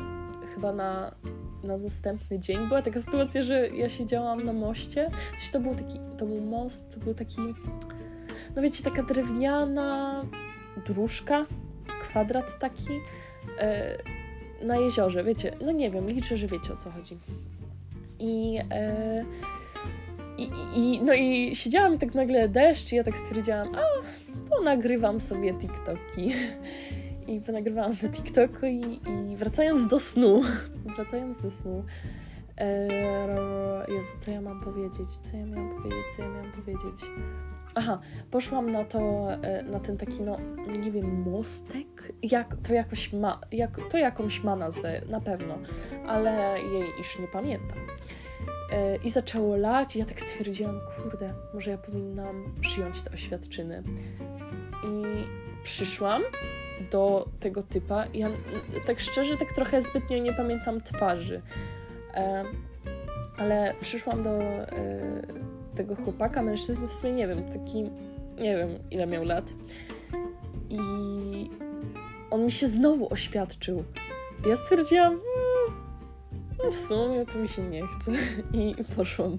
chyba 0.55 0.73
na, 0.73 1.15
na 1.63 1.77
następny 1.77 2.39
dzień 2.39 2.67
była 2.67 2.81
taka 2.81 3.01
sytuacja, 3.01 3.43
że 3.43 3.69
ja 3.69 3.89
siedziałam 3.89 4.45
na 4.45 4.53
moście. 4.53 5.09
To 5.51 5.59
był 5.59 5.75
taki, 5.75 5.99
to 6.17 6.25
był 6.25 6.41
most, 6.41 6.93
to 6.93 6.99
był 6.99 7.13
taki, 7.13 7.41
no 8.55 8.61
wiecie, 8.61 8.83
taka 8.83 9.03
drewniana 9.03 10.23
dróżka, 10.85 11.45
kwadrat 12.01 12.59
taki 12.59 12.89
e, 13.59 13.97
na 14.65 14.77
jeziorze, 14.77 15.23
wiecie, 15.23 15.51
no 15.61 15.71
nie 15.71 15.91
wiem, 15.91 16.09
liczę, 16.09 16.37
że 16.37 16.47
wiecie 16.47 16.73
o 16.73 16.77
co 16.77 16.91
chodzi. 16.91 17.17
I, 18.19 18.59
e, 18.71 19.25
i, 20.37 20.49
i, 20.75 21.01
no 21.03 21.13
i 21.13 21.55
siedziałam 21.55 21.95
i 21.95 21.99
tak 21.99 22.15
nagle 22.15 22.49
deszcz 22.49 22.93
i 22.93 22.95
ja 22.95 23.03
tak 23.03 23.17
stwierdziłam, 23.17 23.75
a, 23.75 23.81
to 24.49 24.61
nagrywam 24.63 25.19
sobie 25.19 25.53
TikToki. 25.53 26.33
I 27.27 27.41
ponagrywałam 27.41 27.95
do 28.01 28.09
TikToku 28.09 28.65
i, 28.65 28.99
i 29.31 29.35
wracając 29.35 29.87
do 29.87 29.99
snu, 29.99 30.41
wracając 30.95 31.41
do 31.41 31.51
snu, 31.51 31.83
e, 32.57 32.87
Jezu, 33.87 34.11
co 34.19 34.31
ja 34.31 34.41
mam 34.41 34.61
powiedzieć? 34.61 35.09
Co 35.31 35.37
ja 35.37 35.45
miałam 35.45 35.75
powiedzieć? 35.75 36.03
Co 36.15 36.21
ja 36.21 36.29
miałam 36.29 36.51
powiedzieć? 36.51 37.01
Aha, 37.77 37.99
poszłam 38.31 38.71
na 38.71 38.85
to, 38.85 39.27
e, 39.33 39.63
na 39.63 39.79
ten 39.79 39.97
taki, 39.97 40.21
no, 40.21 40.37
nie 40.79 40.91
wiem, 40.91 41.31
mostek? 41.31 42.13
Jak, 42.23 42.55
to 42.67 42.73
jakoś 42.73 43.13
ma, 43.13 43.39
jak, 43.51 43.77
to 43.91 43.97
jakąś 43.97 44.43
ma 44.43 44.55
nazwę, 44.55 45.01
na 45.09 45.21
pewno, 45.21 45.57
ale 46.07 46.59
jej 46.61 46.83
iż 47.01 47.19
nie 47.19 47.27
pamiętam. 47.27 47.77
E, 48.71 48.95
I 48.95 49.09
zaczęło 49.09 49.55
lać 49.57 49.95
i 49.95 49.99
ja 49.99 50.05
tak 50.05 50.21
stwierdziłam, 50.21 50.79
kurde, 51.03 51.33
może 51.53 51.71
ja 51.71 51.77
powinnam 51.77 52.55
przyjąć 52.61 53.01
te 53.01 53.11
oświadczyny. 53.11 53.83
I 54.83 55.03
przyszłam 55.63 56.21
do 56.91 57.29
tego 57.39 57.63
typa. 57.63 58.05
Ja 58.13 58.29
tak 58.85 58.99
szczerze, 58.99 59.37
tak 59.37 59.53
trochę 59.53 59.81
zbytnio 59.81 60.17
nie 60.17 60.33
pamiętam 60.33 60.81
twarzy. 60.81 61.41
E, 62.13 62.45
ale 63.37 63.73
przyszłam 63.81 64.23
do 64.23 64.39
tego 65.75 65.95
chłopaka, 65.95 66.41
mężczyzny, 66.41 66.87
w 66.87 66.91
sumie 66.91 67.13
nie 67.13 67.27
wiem, 67.27 67.43
taki, 67.43 67.83
nie 68.39 68.57
wiem 68.57 68.69
ile 68.91 69.07
miał 69.07 69.23
lat. 69.25 69.53
I 70.69 70.79
on 72.31 72.45
mi 72.45 72.51
się 72.51 72.67
znowu 72.67 73.13
oświadczył. 73.13 73.83
Ja 74.47 74.55
stwierdziłam, 74.55 75.13
mm, 75.13 75.21
no 76.63 76.71
w 76.71 76.75
sumie 76.75 77.25
to 77.25 77.39
mi 77.39 77.47
się 77.47 77.61
nie 77.61 77.81
chce. 77.87 78.11
I 78.53 78.75
poszłam. 78.95 79.37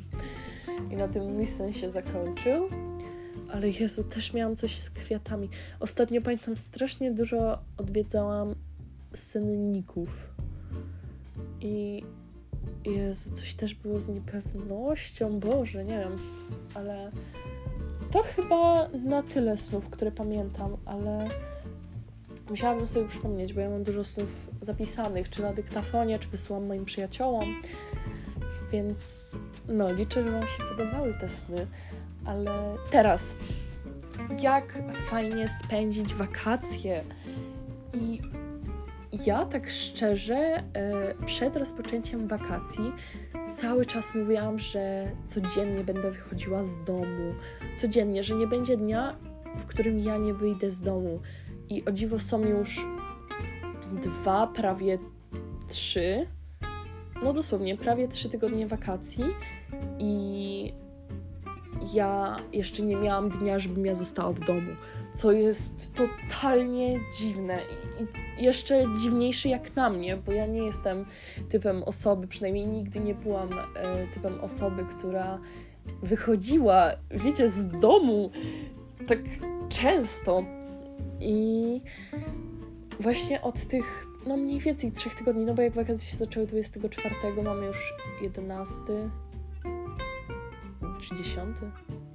I 0.90 0.97
na 0.97 1.09
tym 1.09 1.40
listen 1.40 1.73
się 1.73 1.90
zakończył. 1.90 2.69
Ale 3.52 3.71
Jezu, 3.71 4.05
też 4.05 4.33
miałam 4.33 4.57
coś 4.57 4.78
z 4.78 4.90
kwiatami. 4.90 5.49
Ostatnio 5.81 6.23
pamiętam, 6.23 6.57
strasznie 6.57 7.12
dużo 7.12 7.59
odwiedzałam 7.76 8.55
senników. 9.14 10.09
I 11.61 12.02
Jezu, 12.85 13.30
coś 13.30 13.54
też 13.54 13.75
było 13.75 14.00
z 14.00 14.08
niepewnością. 14.08 15.40
Boże, 15.40 15.85
nie 15.85 15.99
wiem. 15.99 16.18
Ale 16.75 17.11
to 18.11 18.23
chyba 18.23 18.88
na 18.88 19.23
tyle 19.23 19.58
snów, 19.58 19.90
które 19.90 20.12
pamiętam, 20.12 20.76
ale 20.85 21.28
musiałabym 22.50 22.88
sobie 22.88 23.08
przypomnieć, 23.08 23.52
bo 23.52 23.61
ja 23.61 23.70
mam 23.70 23.85
dużo 23.85 24.04
snów 24.04 24.28
zapisanych, 24.62 25.30
czy 25.30 25.42
na 25.42 25.52
dyktafonie, 25.52 26.18
czy 26.18 26.28
wysyłam 26.28 26.66
moim 26.66 26.85
przyjaciołom. 26.85 27.44
Więc 28.73 28.94
no, 29.68 29.92
liczę, 29.92 30.25
że 30.25 30.30
Wam 30.30 30.42
się 30.42 30.62
podobały 30.76 31.14
te 31.14 31.28
sny. 31.28 31.66
Ale 32.25 32.76
teraz, 32.90 33.23
jak 34.40 34.78
fajnie 35.11 35.49
spędzić 35.64 36.14
wakacje? 36.14 37.04
I 37.94 38.20
ja 39.26 39.46
tak 39.46 39.70
szczerze, 39.70 40.35
e, 40.35 40.62
przed 41.26 41.56
rozpoczęciem 41.56 42.28
wakacji 42.28 42.92
cały 43.56 43.87
czas 43.87 44.14
mówiłam, 44.14 44.58
że 44.58 45.11
codziennie 45.26 45.85
będę 45.85 46.11
wychodziła 46.11 46.64
z 46.64 46.85
domu. 46.85 47.35
Codziennie, 47.76 48.25
że 48.25 48.35
nie 48.35 48.46
będzie 48.46 48.76
dnia, 48.76 49.16
w 49.56 49.64
którym 49.64 49.99
ja 49.99 50.18
nie 50.18 50.35
wyjdę 50.35 50.70
z 50.70 50.80
domu. 50.80 51.20
I 51.68 51.85
o 51.85 51.92
dziwo 51.92 52.18
są 52.18 52.44
już 52.44 52.87
dwa, 54.02 54.46
prawie 54.46 54.99
trzy, 55.68 56.26
no 57.23 57.32
dosłownie, 57.32 57.76
prawie 57.76 58.08
trzy 58.08 58.28
tygodnie 58.28 58.66
wakacji. 58.66 59.25
I 59.99 60.73
ja 61.94 62.37
jeszcze 62.52 62.82
nie 62.82 62.96
miałam 62.96 63.30
dnia, 63.30 63.58
żebym 63.58 63.87
ja 63.87 63.94
została 63.94 64.32
w 64.32 64.40
domu, 64.40 64.70
co 65.16 65.32
jest 65.32 65.94
totalnie 65.94 67.00
dziwne 67.18 67.58
i 68.00 68.42
jeszcze 68.44 68.85
dziwniejsze 69.02 69.49
jak 69.49 69.76
na 69.76 69.90
mnie, 69.90 70.16
bo 70.16 70.32
ja 70.32 70.46
nie 70.46 70.62
jestem 70.62 71.06
typem 71.49 71.82
osoby, 71.82 72.26
przynajmniej 72.26 72.66
nigdy 72.66 73.00
nie 73.00 73.14
byłam 73.14 73.49
e, 73.52 74.06
typem 74.14 74.40
osoby, 74.40 74.85
która 74.99 75.38
wychodziła, 76.02 76.90
wiecie, 77.11 77.50
z 77.50 77.80
domu 77.80 78.30
tak 79.06 79.18
często. 79.68 80.44
I 81.20 81.80
właśnie 83.00 83.42
od 83.42 83.61
tych 83.61 84.06
no 84.26 84.37
mniej 84.37 84.61
więcej 84.61 84.92
trzech 84.92 85.14
tygodni, 85.14 85.44
no 85.44 85.54
bo 85.54 85.62
jak 85.62 85.73
wakacje 85.73 86.11
się 86.11 86.16
zaczęły 86.16 86.46
24, 86.46 87.14
mamy 87.44 87.66
już 87.66 87.94
11, 88.23 88.75
czy 91.00 91.16
dziesiąty, 91.16 91.61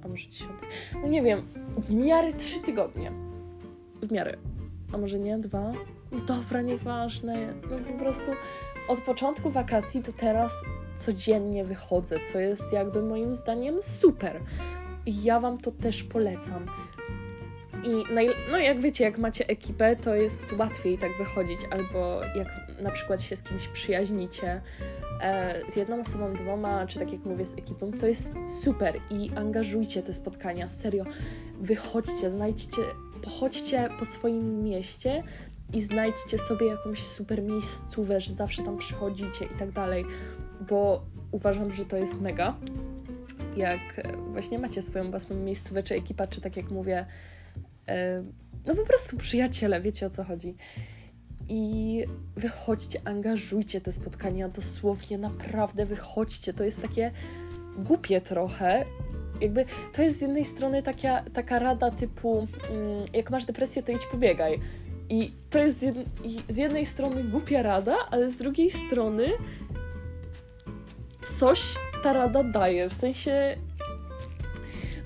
a 0.04 0.08
może 0.08 0.28
dziesiąty. 0.28 0.66
No 1.02 1.08
nie 1.08 1.22
wiem, 1.22 1.42
w 1.78 1.94
miarę 1.94 2.32
trzy 2.32 2.60
tygodnie. 2.60 3.12
W 4.02 4.12
miarę. 4.12 4.36
A 4.92 4.98
może 4.98 5.18
nie, 5.18 5.38
dwa? 5.38 5.72
No 6.12 6.20
dobra, 6.20 6.62
nieważne. 6.62 7.54
No 7.70 7.78
po 7.92 7.98
prostu 7.98 8.30
od 8.88 9.00
początku 9.00 9.50
wakacji 9.50 10.00
do 10.00 10.12
teraz 10.12 10.52
codziennie 10.98 11.64
wychodzę, 11.64 12.16
co 12.32 12.38
jest 12.38 12.72
jakby 12.72 13.02
moim 13.02 13.34
zdaniem 13.34 13.82
super. 13.82 14.40
I 15.06 15.22
ja 15.22 15.40
Wam 15.40 15.58
to 15.58 15.72
też 15.72 16.02
polecam. 16.02 16.66
I 17.84 18.14
no 18.50 18.58
jak 18.58 18.80
wiecie, 18.80 19.04
jak 19.04 19.18
macie 19.18 19.46
ekipę, 19.48 19.96
to 19.96 20.14
jest 20.14 20.54
łatwiej 20.58 20.98
tak 20.98 21.18
wychodzić, 21.18 21.60
albo 21.70 22.20
jak 22.36 22.48
na 22.82 22.90
przykład 22.90 23.22
się 23.22 23.36
z 23.36 23.42
kimś 23.42 23.68
przyjaźnicie, 23.68 24.60
z 25.72 25.76
jedną 25.76 26.00
osobą, 26.00 26.32
dwoma, 26.34 26.86
czy 26.86 26.98
tak 26.98 27.12
jak 27.12 27.24
mówię, 27.24 27.46
z 27.46 27.52
ekipą, 27.52 27.90
to 28.00 28.06
jest 28.06 28.34
super 28.62 28.94
i 29.10 29.30
angażujcie 29.36 30.02
te 30.02 30.12
spotkania, 30.12 30.68
serio. 30.68 31.04
Wychodźcie, 31.60 32.30
znajdźcie, 32.30 32.82
pochodźcie 33.22 33.88
po 33.98 34.04
swoim 34.04 34.62
mieście 34.62 35.22
i 35.72 35.82
znajdźcie 35.82 36.38
sobie 36.38 36.66
jakąś 36.66 37.02
super 37.02 37.42
miejscówę, 37.42 38.20
że 38.20 38.32
zawsze 38.32 38.62
tam 38.62 38.78
przychodzicie 38.78 39.44
i 39.44 39.58
tak 39.58 39.70
dalej, 39.70 40.04
bo 40.68 41.04
uważam, 41.32 41.74
że 41.74 41.84
to 41.84 41.96
jest 41.96 42.20
mega. 42.20 42.56
Jak 43.56 43.80
właśnie 44.32 44.58
macie 44.58 44.82
swoją 44.82 45.10
własną 45.10 45.36
miejscówę, 45.36 45.82
czy 45.82 45.94
ekipa, 45.94 46.26
czy 46.26 46.40
tak 46.40 46.56
jak 46.56 46.70
mówię, 46.70 47.06
e, 47.88 48.22
no 48.66 48.74
po 48.74 48.84
prostu 48.84 49.16
przyjaciele, 49.16 49.80
wiecie 49.80 50.06
o 50.06 50.10
co 50.10 50.24
chodzi 50.24 50.54
i 51.48 52.04
wychodźcie, 52.36 53.00
angażujcie 53.04 53.80
te 53.80 53.92
spotkania, 53.92 54.48
dosłownie, 54.48 55.18
naprawdę 55.18 55.86
wychodźcie. 55.86 56.52
To 56.52 56.64
jest 56.64 56.82
takie 56.82 57.10
głupie 57.76 58.20
trochę, 58.20 58.84
Jakby 59.42 59.64
to 59.92 60.02
jest 60.02 60.18
z 60.18 60.20
jednej 60.20 60.44
strony 60.44 60.82
taka, 60.82 61.22
taka 61.22 61.58
rada 61.58 61.90
typu, 61.90 62.38
mm, 62.38 63.06
jak 63.12 63.30
masz 63.30 63.44
depresję, 63.44 63.82
to 63.82 63.92
idź 63.92 64.06
pobiegaj. 64.10 64.60
I 65.08 65.32
to 65.50 65.58
jest 65.58 65.80
z, 65.80 65.94
z 66.48 66.56
jednej 66.56 66.86
strony 66.86 67.24
głupia 67.24 67.62
rada, 67.62 67.96
ale 68.10 68.30
z 68.30 68.36
drugiej 68.36 68.70
strony 68.70 69.26
coś 71.38 71.74
ta 72.02 72.12
rada 72.12 72.44
daje. 72.44 72.88
W 72.88 72.94
sensie 72.94 73.56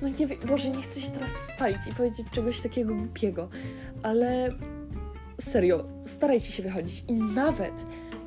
no 0.02 0.08
nie 0.08 0.26
wiem, 0.26 0.38
Boże, 0.48 0.70
nie 0.70 0.82
chcę 0.82 1.00
się 1.00 1.10
teraz 1.10 1.30
spalić 1.54 1.78
i 1.90 1.94
powiedzieć 1.94 2.26
czegoś 2.32 2.60
takiego 2.60 2.94
głupiego, 2.94 3.48
ale 4.02 4.50
serio, 5.40 5.84
starajcie 6.06 6.52
się 6.52 6.62
wychodzić 6.62 7.04
i 7.08 7.12
nawet 7.12 7.72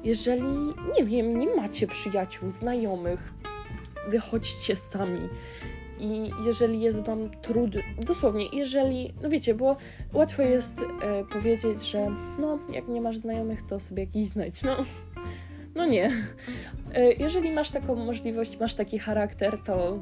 jeżeli, 0.03 0.73
nie 0.97 1.05
wiem, 1.05 1.39
nie 1.39 1.55
macie 1.55 1.87
przyjaciół, 1.87 2.51
znajomych, 2.51 3.33
wychodźcie 4.09 4.75
sami. 4.75 5.19
I 5.99 6.31
jeżeli 6.45 6.81
jest 6.81 7.05
Wam 7.05 7.29
trudno, 7.41 7.81
dosłownie, 8.07 8.45
jeżeli, 8.53 9.13
no 9.21 9.29
wiecie, 9.29 9.53
bo 9.53 9.77
łatwo 10.13 10.41
jest 10.41 10.79
e, 10.79 11.23
powiedzieć, 11.33 11.81
że 11.91 12.11
no, 12.39 12.59
jak 12.73 12.87
nie 12.87 13.01
masz 13.01 13.17
znajomych, 13.17 13.61
to 13.67 13.79
sobie 13.79 14.03
jakiś 14.03 14.29
znajdź. 14.29 14.63
No, 14.63 14.75
no 15.75 15.85
nie. 15.85 16.11
E, 16.93 17.13
jeżeli 17.13 17.51
masz 17.51 17.71
taką 17.71 17.95
możliwość, 17.95 18.59
masz 18.59 18.75
taki 18.75 18.99
charakter, 18.99 19.59
to 19.65 19.99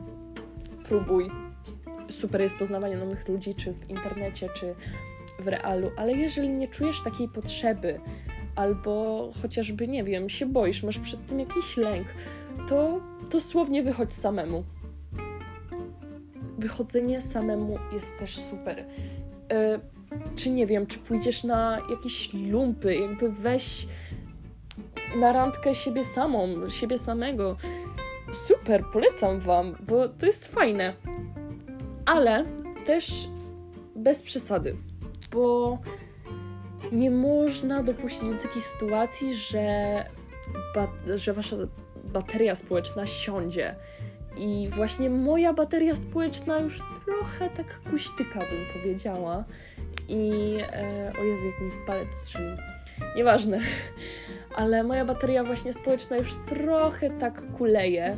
próbuj. 0.83 1.31
Super 2.09 2.41
jest 2.41 2.57
poznawanie 2.57 2.97
nowych 2.97 3.27
ludzi, 3.27 3.55
czy 3.55 3.73
w 3.73 3.89
internecie, 3.89 4.49
czy 4.55 4.75
realu, 5.47 5.91
ale 5.97 6.13
jeżeli 6.13 6.49
nie 6.49 6.67
czujesz 6.67 7.03
takiej 7.03 7.27
potrzeby, 7.27 7.99
albo 8.55 9.31
chociażby, 9.41 9.87
nie 9.87 10.03
wiem, 10.03 10.29
się 10.29 10.45
boisz, 10.45 10.83
masz 10.83 10.99
przed 10.99 11.27
tym 11.27 11.39
jakiś 11.39 11.77
lęk, 11.77 12.07
to 12.69 13.01
dosłownie 13.31 13.83
wychodź 13.83 14.13
samemu. 14.13 14.63
Wychodzenie 16.57 17.21
samemu 17.21 17.77
jest 17.93 18.17
też 18.19 18.37
super. 18.37 18.85
E, 19.51 19.79
czy 20.35 20.49
nie 20.49 20.67
wiem, 20.67 20.87
czy 20.87 20.99
pójdziesz 20.99 21.43
na 21.43 21.81
jakieś 21.89 22.33
lumpy, 22.33 22.95
jakby 22.95 23.31
weź 23.31 23.87
na 25.19 25.33
randkę 25.33 25.75
siebie 25.75 26.05
samą, 26.05 26.69
siebie 26.69 26.97
samego. 26.97 27.57
Super, 28.47 28.83
polecam 28.93 29.39
Wam, 29.39 29.75
bo 29.87 30.09
to 30.09 30.25
jest 30.25 30.47
fajne. 30.47 30.93
Ale 32.05 32.45
też 32.85 33.29
bez 33.95 34.21
przesady, 34.21 34.75
bo 35.31 35.77
nie 36.91 37.11
można 37.11 37.83
dopuścić 37.83 38.29
do 38.29 38.35
takiej 38.35 38.61
sytuacji, 38.61 39.35
że, 39.35 40.05
że 41.15 41.33
wasza 41.33 41.55
bateria 42.03 42.55
społeczna 42.55 43.07
siądzie. 43.07 43.75
I 44.37 44.69
właśnie 44.75 45.09
moja 45.09 45.53
bateria 45.53 45.95
społeczna 45.95 46.59
już 46.59 46.81
trochę 47.05 47.49
tak 47.49 47.79
kuśtyka, 47.91 48.39
bym 48.39 48.81
powiedziała. 48.81 49.43
I 50.09 50.53
e, 50.73 51.13
o 51.21 51.23
Jezu, 51.23 51.45
jak 51.45 51.61
mi 51.61 51.71
palec 51.87 52.09
strzelił. 52.13 52.57
Nieważne. 53.15 53.59
Ale 54.55 54.83
moja 54.83 55.05
bateria 55.05 55.43
właśnie 55.43 55.73
społeczna 55.73 56.17
już 56.17 56.35
trochę 56.47 57.09
tak 57.09 57.41
kuleje, 57.57 58.17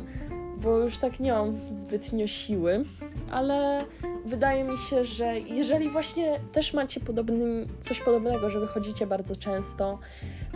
bo 0.56 0.78
już 0.78 0.98
tak 0.98 1.20
nie 1.20 1.32
mam 1.32 1.74
zbytnio 1.74 2.26
siły. 2.26 2.84
Ale 3.30 3.84
wydaje 4.26 4.64
mi 4.64 4.78
się, 4.78 5.04
że 5.04 5.38
jeżeli 5.38 5.88
właśnie 5.88 6.40
też 6.52 6.74
macie 6.74 7.00
podobny, 7.00 7.66
coś 7.80 8.00
podobnego, 8.00 8.50
że 8.50 8.60
wychodzicie 8.60 9.06
bardzo 9.06 9.36
często, 9.36 9.98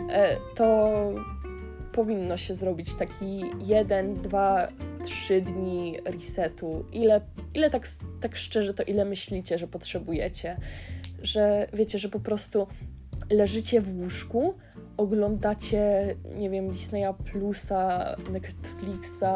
e, 0.09 0.37
to 0.55 0.89
powinno 1.91 2.37
się 2.37 2.55
zrobić 2.55 2.95
taki 2.95 3.41
jeden, 3.65 4.21
dwa, 4.21 4.67
trzy 5.03 5.41
dni 5.41 5.97
resetu. 6.05 6.85
Ile, 6.91 7.21
ile 7.53 7.69
tak, 7.69 7.87
tak 8.21 8.35
szczerze 8.35 8.73
to 8.73 8.83
ile 8.83 9.05
myślicie, 9.05 9.57
że 9.57 9.67
potrzebujecie? 9.67 10.57
Że 11.23 11.67
wiecie, 11.73 11.99
że 11.99 12.09
po 12.09 12.19
prostu 12.19 12.67
leżycie 13.29 13.81
w 13.81 13.99
łóżku, 13.99 14.53
oglądacie, 14.97 16.15
nie 16.35 16.49
wiem, 16.49 16.69
Disneya 16.69 17.13
Plusa, 17.31 18.15
Netflixa, 18.31 19.33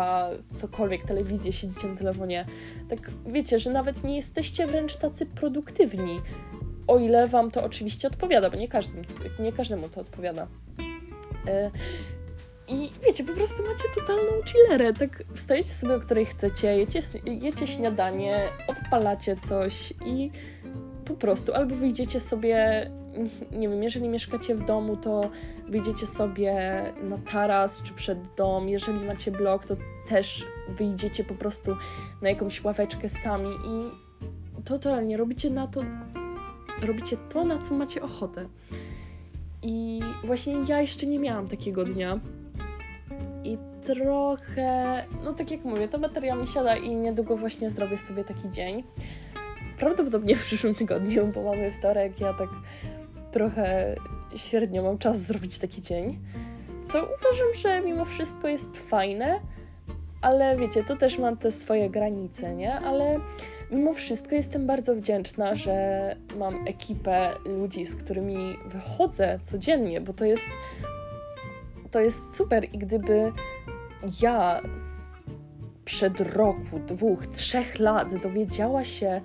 cokolwiek, 0.57 1.05
telewizję, 1.05 1.53
siedzicie 1.53 1.87
na 1.87 1.95
telefonie. 1.95 2.45
Tak 2.89 3.11
wiecie, 3.25 3.59
że 3.59 3.71
nawet 3.71 4.03
nie 4.03 4.15
jesteście 4.15 4.67
wręcz 4.67 4.95
tacy 4.95 5.25
produktywni. 5.25 6.19
O 6.87 6.97
ile 6.97 7.27
wam 7.27 7.51
to 7.51 7.63
oczywiście 7.63 8.07
odpowiada, 8.07 8.49
bo 8.49 8.57
nie, 8.57 8.67
każdym, 8.67 9.01
nie 9.39 9.51
każdemu 9.51 9.89
to 9.89 10.01
odpowiada. 10.01 10.47
E, 11.47 11.71
I 12.67 12.91
wiecie, 13.05 13.23
po 13.23 13.33
prostu 13.33 13.63
macie 13.63 13.83
totalną 13.95 14.31
chillerę. 14.45 14.93
Tak 14.93 15.23
wstajecie 15.35 15.73
sobie, 15.73 15.95
o 15.95 15.99
której 15.99 16.25
chcecie, 16.25 16.77
jecie, 16.77 16.99
jecie 17.25 17.67
śniadanie, 17.67 18.47
odpalacie 18.67 19.35
coś 19.49 19.93
i 20.05 20.31
po 21.05 21.13
prostu 21.13 21.53
albo 21.53 21.75
wyjdziecie 21.75 22.19
sobie 22.19 22.89
nie 23.51 23.69
wiem, 23.69 23.83
jeżeli 23.83 24.09
mieszkacie 24.09 24.55
w 24.55 24.65
domu, 24.65 24.97
to 24.97 25.21
wyjdziecie 25.67 26.05
sobie 26.05 26.83
na 27.03 27.17
taras 27.17 27.81
czy 27.83 27.93
przed 27.93 28.19
dom. 28.37 28.69
Jeżeli 28.69 28.99
macie 29.05 29.31
blok, 29.31 29.65
to 29.65 29.75
też 30.09 30.45
wyjdziecie 30.69 31.23
po 31.23 31.35
prostu 31.35 31.75
na 32.21 32.29
jakąś 32.29 32.63
ławeczkę 32.63 33.09
sami 33.09 33.49
i 33.49 33.91
totalnie 34.65 35.17
robicie 35.17 35.49
na 35.49 35.67
to, 35.67 35.81
robicie 36.81 37.17
to, 37.33 37.43
na 37.43 37.59
co 37.59 37.73
macie 37.73 38.01
ochotę. 38.01 38.45
I 39.63 39.99
właśnie 40.23 40.55
ja 40.67 40.81
jeszcze 40.81 41.07
nie 41.07 41.19
miałam 41.19 41.47
takiego 41.47 41.83
dnia. 41.83 42.19
I 43.43 43.57
trochę, 43.85 45.03
no 45.23 45.33
tak 45.33 45.51
jak 45.51 45.63
mówię, 45.63 45.87
ta 45.87 45.97
bateria 45.97 46.35
mi 46.35 46.47
siada 46.47 46.75
i 46.75 46.95
niedługo 46.95 47.37
właśnie 47.37 47.69
zrobię 47.69 47.97
sobie 47.97 48.23
taki 48.23 48.49
dzień. 48.49 48.83
Prawdopodobnie 49.79 50.35
w 50.35 50.43
przyszłym 50.43 50.75
tygodniu, 50.75 51.27
bo 51.27 51.43
mamy 51.43 51.71
wtorek, 51.71 52.19
ja 52.19 52.33
tak 52.33 52.49
trochę 53.31 53.95
średnio 54.35 54.83
mam 54.83 54.97
czas 54.97 55.19
zrobić 55.19 55.59
taki 55.59 55.81
dzień. 55.81 56.19
Co 56.91 56.97
uważam, 57.03 57.47
że 57.55 57.81
mimo 57.81 58.05
wszystko 58.05 58.47
jest 58.47 58.77
fajne, 58.77 59.39
ale 60.21 60.57
wiecie, 60.57 60.83
to 60.83 60.95
też 60.95 61.17
mam 61.17 61.37
te 61.37 61.51
swoje 61.51 61.89
granice, 61.89 62.55
nie? 62.55 62.73
Ale 62.73 63.19
mimo 63.71 63.93
wszystko 63.93 64.35
jestem 64.35 64.67
bardzo 64.67 64.95
wdzięczna, 64.95 65.55
że 65.55 66.15
mam 66.37 66.67
ekipę 66.67 67.33
ludzi, 67.45 67.85
z 67.85 67.95
którymi 67.95 68.57
wychodzę 68.65 69.39
codziennie, 69.43 70.01
bo 70.01 70.13
to 70.13 70.25
jest 70.25 70.43
to 71.91 71.99
jest 71.99 72.35
super 72.35 72.63
i 72.73 72.77
gdyby 72.77 73.31
ja 74.21 74.61
przed 75.85 76.21
roku, 76.21 76.79
dwóch, 76.87 77.27
trzech 77.27 77.79
lat 77.79 78.21
dowiedziała 78.21 78.83
się, 78.83 79.21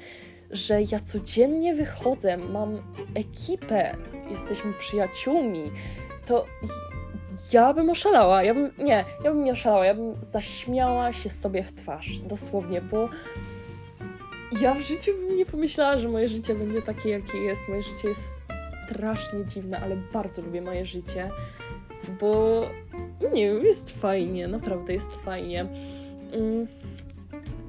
że 0.54 0.82
ja 0.82 1.00
codziennie 1.00 1.74
wychodzę, 1.74 2.36
mam 2.36 2.82
ekipę, 3.14 3.96
jesteśmy 4.30 4.72
przyjaciółmi, 4.72 5.70
to 6.26 6.46
ja 7.52 7.74
bym 7.74 7.90
oszalała. 7.90 8.42
Ja 8.42 8.54
bym, 8.54 8.72
nie, 8.78 9.04
ja 9.24 9.30
bym 9.30 9.44
nie 9.44 9.52
oszalała, 9.52 9.86
ja 9.86 9.94
bym 9.94 10.14
zaśmiała 10.20 11.12
się 11.12 11.30
sobie 11.30 11.64
w 11.64 11.72
twarz, 11.72 12.18
dosłownie, 12.18 12.80
bo 12.80 13.08
ja 14.60 14.74
w 14.74 14.80
życiu 14.80 15.12
bym 15.14 15.36
nie 15.36 15.46
pomyślała, 15.46 15.98
że 15.98 16.08
moje 16.08 16.28
życie 16.28 16.54
będzie 16.54 16.82
takie, 16.82 17.10
jakie 17.10 17.38
jest. 17.38 17.68
Moje 17.68 17.82
życie 17.82 18.08
jest 18.08 18.38
strasznie 18.86 19.44
dziwne, 19.44 19.80
ale 19.80 19.96
bardzo 20.12 20.42
lubię 20.42 20.62
moje 20.62 20.86
życie, 20.86 21.30
bo 22.20 22.62
nie 23.32 23.54
wiem, 23.54 23.64
jest 23.64 23.90
fajnie, 23.90 24.48
naprawdę 24.48 24.94
jest 24.94 25.16
fajnie. 25.16 25.66
Mm 26.32 26.66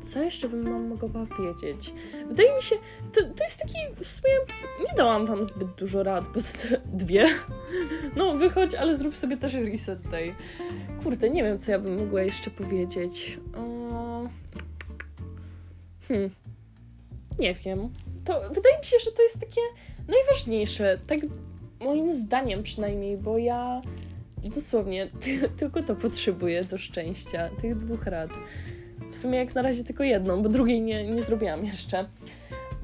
co 0.06 0.24
jeszcze 0.24 0.50
bym 0.50 0.64
wam 0.64 0.88
mogła 0.88 1.10
powiedzieć? 1.10 1.94
Wydaje 2.28 2.56
mi 2.56 2.62
się, 2.62 2.76
to, 3.14 3.22
to 3.22 3.44
jest 3.44 3.58
taki, 3.58 3.78
w 3.96 4.08
sumie 4.08 4.34
nie 4.80 4.98
dałam 4.98 5.26
wam 5.26 5.44
zbyt 5.44 5.68
dużo 5.68 6.04
rad, 6.04 6.26
bo 6.34 6.42
to 6.42 6.78
dwie. 6.86 7.28
No 8.16 8.38
wychodź, 8.38 8.76
ale 8.76 8.96
zrób 8.96 9.16
sobie 9.16 9.38
też 9.38 9.54
reset 9.54 10.02
day. 10.02 10.36
Kurde, 11.04 11.30
nie 11.30 11.44
wiem, 11.44 11.60
co 11.60 11.72
ja 11.72 11.80
bym 11.80 12.00
mogła 12.00 12.22
jeszcze 12.22 12.52
powiedzieć. 12.52 13.40
Hmm. 16.08 16.30
Nie 17.40 17.54
wiem. 17.54 17.90
To 18.26 18.42
wydaje 18.50 18.78
mi 18.80 18.86
się, 18.86 18.98
że 19.06 19.12
to 19.12 19.24
jest 19.24 19.40
takie 19.40 19.62
najważniejsze, 20.08 20.98
tak 21.08 21.20
moim 21.80 22.14
zdaniem 22.14 22.64
przynajmniej, 22.64 23.18
bo 23.18 23.38
ja 23.38 23.82
dosłownie 24.56 25.10
tylko 25.60 25.84
to 25.84 25.96
potrzebuję 25.96 26.64
do 26.64 26.78
szczęścia, 26.78 27.50
tych 27.62 27.78
dwóch 27.78 28.06
rad. 28.06 28.30
W 29.16 29.18
sumie 29.18 29.40
jak 29.40 29.56
na 29.56 29.62
razie 29.62 29.84
tylko 29.84 30.04
jedną, 30.04 30.44
bo 30.44 30.50
drugiej 30.50 30.82
nie, 30.82 31.04
nie 31.12 31.22
zrobiłam 31.22 31.66
jeszcze. 31.66 32.06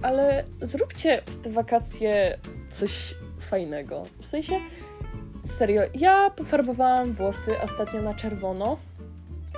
Ale 0.02 0.44
zróbcie 0.62 1.22
w 1.26 1.42
te 1.42 1.50
wakacje 1.50 2.38
coś 2.72 3.16
fajnego. 3.40 4.04
W 4.20 4.26
sensie, 4.26 4.60
serio, 5.60 5.82
ja 5.96 6.30
pofarbowałam 6.30 7.14
włosy 7.14 7.62
ostatnio 7.62 8.02
na 8.02 8.14
czerwono. 8.14 8.78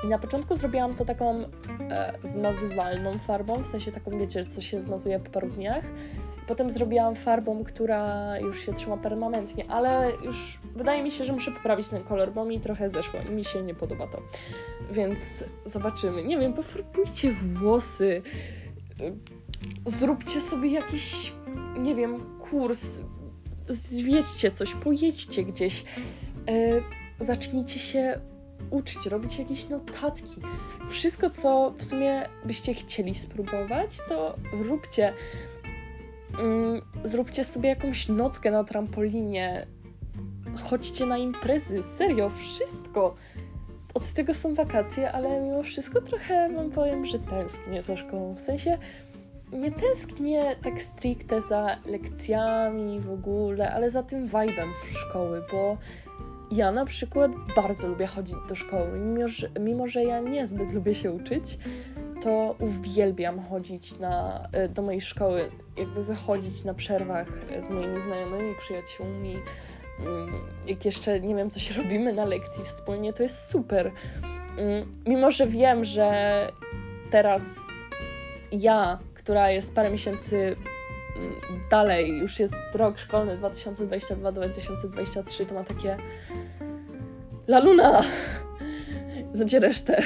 I 0.06 0.08
na 0.08 0.20
początku 0.20 0.56
zrobiłam 0.56 0.94
to 0.94 1.06
taką 1.06 1.44
e, 1.90 2.14
zmazywalną 2.24 3.14
farbą, 3.14 3.64
w 3.64 3.68
sensie 3.68 3.92
taką, 3.92 4.20
wiecie, 4.20 4.46
co 4.46 4.62
się 4.62 4.82
zmazuje 4.82 5.20
po 5.20 5.30
paru 5.30 5.50
dniach. 5.50 5.84
Potem 6.48 6.72
zrobiłam 6.72 7.16
farbą, 7.16 7.64
która 7.64 8.40
już 8.40 8.66
się 8.66 8.74
trzyma 8.74 8.98
permanentnie, 8.98 9.66
ale 9.72 10.12
już 10.24 10.60
wydaje 10.76 11.04
mi 11.04 11.12
się, 11.12 11.24
że 11.24 11.34
muszę 11.34 11.52
poprawić 11.52 11.88
ten 11.88 12.04
kolor, 12.04 12.32
bo 12.32 12.46
mi 12.46 12.60
trochę 12.60 12.90
zeszło 12.90 13.20
i 13.30 13.32
mi 13.32 13.46
się 13.46 13.64
nie 13.64 13.76
podoba 13.76 14.08
to. 14.08 14.22
Więc 14.92 15.20
zobaczymy. 15.66 16.24
Nie 16.24 16.38
wiem, 16.38 16.54
pofarbujcie 16.54 17.36
włosy, 17.54 18.22
zróbcie 19.86 20.42
sobie 20.42 20.70
jakiś, 20.70 21.34
nie 21.78 21.96
wiem, 21.96 22.38
kurs, 22.40 23.00
zwiedźcie 23.70 24.52
coś, 24.52 24.74
pojedźcie 24.74 25.44
gdzieś, 25.44 25.84
yy, 26.48 27.26
zacznijcie 27.26 27.80
się 27.80 28.20
uczyć, 28.70 29.06
robić 29.06 29.40
jakieś 29.40 29.70
notatki. 29.70 30.42
Wszystko, 30.90 31.30
co 31.30 31.74
w 31.78 31.84
sumie 31.84 32.30
byście 32.46 32.74
chcieli 32.74 33.16
spróbować, 33.16 33.98
to 34.10 34.36
róbcie. 34.54 35.14
Mm, 36.40 36.82
zróbcie 37.04 37.44
sobie 37.44 37.70
jakąś 37.70 38.08
nockę 38.08 38.52
na 38.52 38.64
trampolinie. 38.64 39.66
Chodźcie 40.64 41.06
na 41.06 41.18
imprezy, 41.18 41.84
serio, 41.84 42.30
wszystko. 42.30 43.16
Od 43.94 44.14
tego 44.14 44.34
są 44.34 44.56
wakacje, 44.56 45.12
ale 45.12 45.42
mimo 45.42 45.64
wszystko 45.64 46.02
trochę 46.02 46.50
wam 46.56 46.72
powiem, 46.72 47.06
że 47.06 47.20
tęsknię 47.20 47.84
za 47.84 47.98
szkołą. 47.98 48.34
W 48.36 48.40
sensie 48.40 48.78
nie 49.54 49.72
tęsknię 49.72 50.56
tak 50.64 50.82
stricte 50.82 51.42
za 51.42 51.78
lekcjami 51.86 53.00
w 53.00 53.12
ogóle, 53.12 53.74
ale 53.74 53.90
za 53.90 54.04
tym 54.04 54.28
vibe'em 54.28 54.70
szkoły, 54.92 55.42
bo 55.52 55.78
ja 56.52 56.72
na 56.72 56.86
przykład 56.86 57.32
bardzo 57.56 57.88
lubię 57.88 58.08
chodzić 58.08 58.36
do 58.50 58.56
szkoły, 58.56 59.00
mimo 59.00 59.28
że, 59.28 59.50
mimo 59.60 59.88
że 59.88 60.04
ja 60.04 60.20
niezbyt 60.20 60.72
lubię 60.72 60.96
się 60.96 61.12
uczyć, 61.12 61.58
to 62.24 62.56
uwielbiam 62.60 63.44
chodzić 63.50 64.00
na, 64.00 64.48
e, 64.52 64.70
do 64.70 64.82
mojej 64.82 65.02
szkoły, 65.02 65.52
jakby 65.78 66.04
wychodzić 66.04 66.64
na 66.64 66.74
przerwach 66.74 67.28
z 67.68 67.70
moimi 67.70 68.02
znajomymi, 68.02 68.56
przyjaciółmi. 68.56 69.38
Mm, 70.00 70.32
jak 70.68 70.86
jeszcze, 70.86 71.20
nie 71.20 71.36
wiem, 71.36 71.50
coś 71.50 71.78
robimy 71.78 72.14
na 72.14 72.26
lekcji 72.26 72.66
wspólnie, 72.66 73.14
to 73.14 73.24
jest 73.24 73.50
super. 73.50 73.92
Mm, 74.58 75.02
mimo, 75.06 75.32
że 75.32 75.48
wiem, 75.48 75.86
że 75.86 76.48
teraz 77.12 77.56
ja, 78.52 79.00
która 79.14 79.52
jest 79.52 79.74
parę 79.74 79.90
miesięcy 79.90 80.56
mm, 81.16 81.34
dalej, 81.70 82.18
już 82.18 82.40
jest 82.40 82.56
rok 82.74 83.00
szkolny 83.00 83.38
2022-2023, 83.38 85.46
to 85.46 85.54
ma 85.54 85.64
takie 85.64 85.98
La 87.48 87.60
Luna! 87.60 88.02
Znacie 89.36 89.60
resztę. 89.60 90.04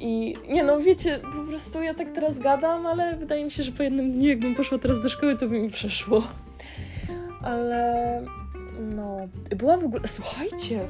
I 0.00 0.34
nie 0.48 0.64
no, 0.64 0.80
wiecie, 0.80 1.20
po 1.36 1.44
prostu 1.48 1.82
ja 1.82 1.94
tak 1.94 2.12
teraz 2.12 2.38
gadam, 2.38 2.86
ale 2.86 3.16
wydaje 3.16 3.44
mi 3.44 3.50
się, 3.50 3.62
że 3.62 3.72
po 3.72 3.82
jednym 3.82 4.12
dniu, 4.12 4.28
jakbym 4.28 4.54
poszła 4.54 4.78
teraz 4.78 5.02
do 5.02 5.08
szkoły, 5.08 5.36
to 5.36 5.48
by 5.48 5.58
mi 5.58 5.70
przeszło. 5.70 6.28
Ale 7.42 8.22
no, 8.80 9.28
była 9.56 9.76
w 9.76 9.84
ogóle. 9.84 10.08
Słuchajcie, 10.08 10.88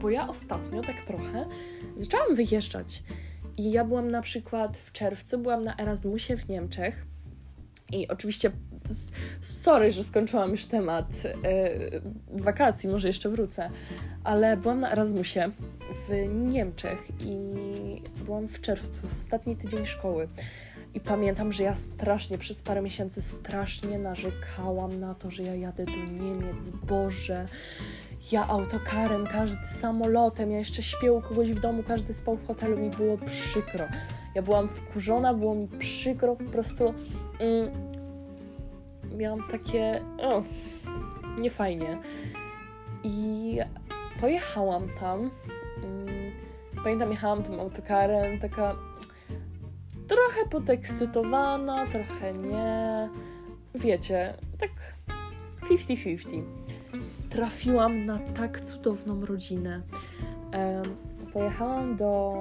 bo 0.00 0.10
ja 0.10 0.28
ostatnio 0.28 0.82
tak 0.82 1.02
trochę 1.02 1.46
zaczęłam 1.96 2.34
wyjeżdżać. 2.34 3.02
I 3.58 3.70
ja 3.70 3.84
byłam 3.84 4.10
na 4.10 4.22
przykład 4.22 4.78
w 4.78 4.92
czerwcu, 4.92 5.38
byłam 5.38 5.64
na 5.64 5.76
Erasmusie 5.76 6.36
w 6.36 6.48
Niemczech. 6.48 7.06
I 7.92 8.08
oczywiście, 8.08 8.50
sorry, 9.40 9.90
że 9.90 10.04
skończyłam 10.04 10.50
już 10.50 10.66
temat 10.66 11.06
yy, 11.24 12.42
wakacji, 12.42 12.88
może 12.88 13.08
jeszcze 13.08 13.28
wrócę, 13.28 13.70
ale 14.24 14.56
byłam 14.56 14.80
na 14.80 14.92
Erasmusie 14.92 15.50
w 16.08 16.28
Niemczech 16.34 17.08
i 17.20 17.36
byłam 18.24 18.48
w 18.48 18.60
czerwcu, 18.60 19.08
w 19.08 19.16
ostatni 19.16 19.56
tydzień 19.56 19.86
szkoły. 19.86 20.28
I 20.94 21.00
pamiętam, 21.00 21.52
że 21.52 21.62
ja 21.62 21.76
strasznie, 21.76 22.38
przez 22.38 22.62
parę 22.62 22.82
miesięcy 22.82 23.22
strasznie 23.22 23.98
narzekałam 23.98 25.00
na 25.00 25.14
to, 25.14 25.30
że 25.30 25.42
ja 25.42 25.54
jadę 25.54 25.84
do 25.84 25.96
Niemiec, 25.96 26.68
Boże, 26.68 27.48
ja 28.32 28.48
autokarem, 28.48 29.26
każdy 29.26 29.66
samolotem, 29.66 30.50
ja 30.50 30.58
jeszcze 30.58 30.82
śpię 30.82 31.12
u 31.12 31.20
kogoś 31.20 31.52
w 31.52 31.60
domu, 31.60 31.82
każdy 31.82 32.14
spał 32.14 32.36
w 32.36 32.46
hotelu, 32.46 32.78
mi 32.78 32.90
było 32.90 33.18
przykro. 33.18 33.84
Ja 34.34 34.42
byłam 34.42 34.68
wkurzona, 34.68 35.34
było 35.34 35.54
mi 35.54 35.68
przykro, 35.68 36.36
po 36.36 36.44
prostu 36.44 36.94
mm, 37.38 37.70
miałam 39.16 39.40
takie, 39.50 40.02
o, 40.18 40.42
niefajnie. 41.38 41.98
I 43.04 43.58
pojechałam 44.20 44.88
tam. 45.00 45.30
Mm, 45.82 46.32
pamiętam, 46.84 47.10
jechałam 47.10 47.42
tym 47.42 47.60
autokarem, 47.60 48.40
taka 48.40 48.76
trochę 50.08 50.48
podekscytowana, 50.50 51.86
trochę 51.86 52.32
nie. 52.32 53.08
Wiecie, 53.74 54.34
tak 54.60 54.70
50-50. 55.70 56.42
Trafiłam 57.30 58.06
na 58.06 58.18
tak 58.18 58.60
cudowną 58.60 59.26
rodzinę. 59.26 59.82
E, 60.52 60.82
pojechałam 61.32 61.96
do. 61.96 62.34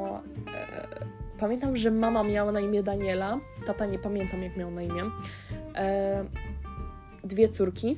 E, 0.56 0.88
pamiętam, 1.40 1.78
że 1.78 1.92
mama 1.92 2.24
miała 2.24 2.52
na 2.52 2.60
imię 2.60 2.84
Daniela, 2.84 3.40
tata 3.68 3.86
nie 3.86 4.00
pamiętam 4.00 4.44
jak 4.44 4.58
miał 4.58 4.72
na 4.72 4.82
imię. 4.82 5.04
E, 5.76 6.26
dwie 7.24 7.50
córki 7.50 7.98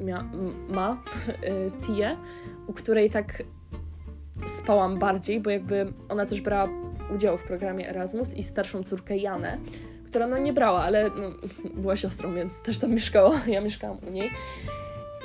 mia, 0.00 0.24
ma, 0.68 0.92
y, 1.28 1.70
Tię, 1.86 2.16
u 2.66 2.72
której 2.72 3.10
tak 3.10 3.42
spałam 4.68 4.98
bardziej, 4.98 5.40
bo 5.40 5.50
jakby 5.50 5.92
ona 6.08 6.26
też 6.26 6.40
brała 6.40 6.68
udział 7.14 7.38
w 7.38 7.42
programie 7.42 7.88
Erasmus 7.88 8.34
i 8.34 8.42
starszą 8.42 8.84
córkę 8.84 9.16
Janę, 9.16 9.58
która 10.06 10.26
no 10.26 10.38
nie 10.38 10.52
brała, 10.52 10.82
ale 10.82 11.10
no, 11.10 11.30
była 11.74 11.96
siostrą, 11.96 12.34
więc 12.34 12.62
też 12.62 12.78
tam 12.78 12.90
mieszkała. 12.90 13.40
Ja 13.46 13.60
mieszkałam 13.60 13.98
u 14.08 14.10
niej. 14.10 14.30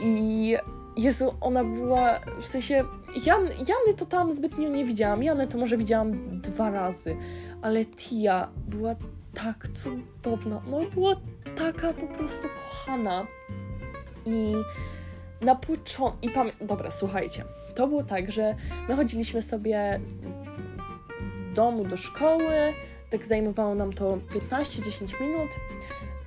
I 0.01 0.55
Jezu, 0.97 1.33
ona 1.41 1.63
była, 1.63 2.19
w 2.41 2.45
sensie, 2.45 2.83
Jan, 3.25 3.43
Jany 3.45 3.97
to 3.97 4.05
tam 4.05 4.33
zbytnio 4.33 4.69
nie 4.69 4.85
widziałam, 4.85 5.23
Janę 5.23 5.47
to 5.47 5.57
może 5.57 5.77
widziałam 5.77 6.41
dwa 6.41 6.71
razy, 6.71 7.15
ale 7.61 7.85
Tia 7.85 8.49
była 8.67 8.95
tak 9.33 9.67
cudowna, 9.73 10.61
no 10.67 10.79
była 10.93 11.15
taka 11.57 11.93
po 11.93 12.07
prostu 12.07 12.47
kochana. 12.63 13.27
I 14.25 14.53
na 15.41 15.55
początku. 15.55 16.17
I 16.21 16.29
pamiętam. 16.29 16.67
Dobra, 16.67 16.91
słuchajcie. 16.91 17.43
To 17.75 17.87
było 17.87 18.03
tak, 18.03 18.31
że 18.31 18.55
my 18.89 18.95
chodziliśmy 18.95 19.41
sobie 19.41 19.99
z, 20.03 20.09
z 21.33 21.53
domu 21.55 21.85
do 21.85 21.97
szkoły. 21.97 22.73
Tak 23.09 23.25
zajmowało 23.25 23.75
nam 23.75 23.93
to 23.93 24.17
15-10 24.51 25.21
minut 25.21 25.49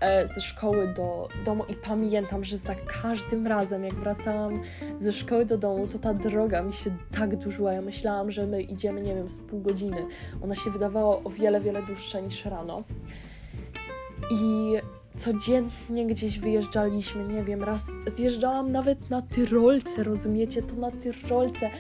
e, 0.01 0.29
ze 0.29 0.41
szkoły 0.41 0.95
do 0.97 1.29
domu 1.45 1.65
i 1.69 1.75
pamiętam, 1.75 2.45
że 2.45 2.59
za 2.59 2.75
każdym 3.03 3.47
razem, 3.47 3.85
jak 3.85 3.95
wracałam 3.95 4.63
ze 5.01 5.13
szkoły 5.13 5.47
do 5.47 5.59
domu, 5.59 5.87
to 5.87 5.99
ta 5.99 6.15
droga 6.15 6.63
mi 6.63 6.73
się 6.73 6.91
tak 7.19 7.37
dłużyła. 7.37 7.73
Ja 7.73 7.83
myślałam, 7.83 8.31
że 8.31 8.47
my 8.47 8.63
idziemy, 8.63 9.03
nie 9.03 9.15
wiem, 9.15 9.31
z 9.31 9.39
pół 9.39 9.61
godziny. 9.61 10.07
Ona 10.43 10.55
się 10.55 10.71
wydawała 10.71 11.17
o 11.25 11.31
wiele, 11.31 11.61
wiele 11.61 11.83
dłuższa 11.83 12.21
niż 12.21 12.45
rano. 12.45 12.83
I 14.31 14.73
codziennie 15.17 16.07
gdzieś 16.07 16.39
wyjeżdżaliśmy, 16.39 17.29
nie 17.29 17.45
wiem, 17.45 17.65
raz 17.65 17.83
zjeżdżałam 18.17 18.73
nawet 18.73 19.11
na 19.11 19.23
Tyrolce, 19.23 20.03
rozumiecie, 20.03 20.63
to 20.63 20.75
na 20.75 20.91
Tyrolce. 20.91 21.71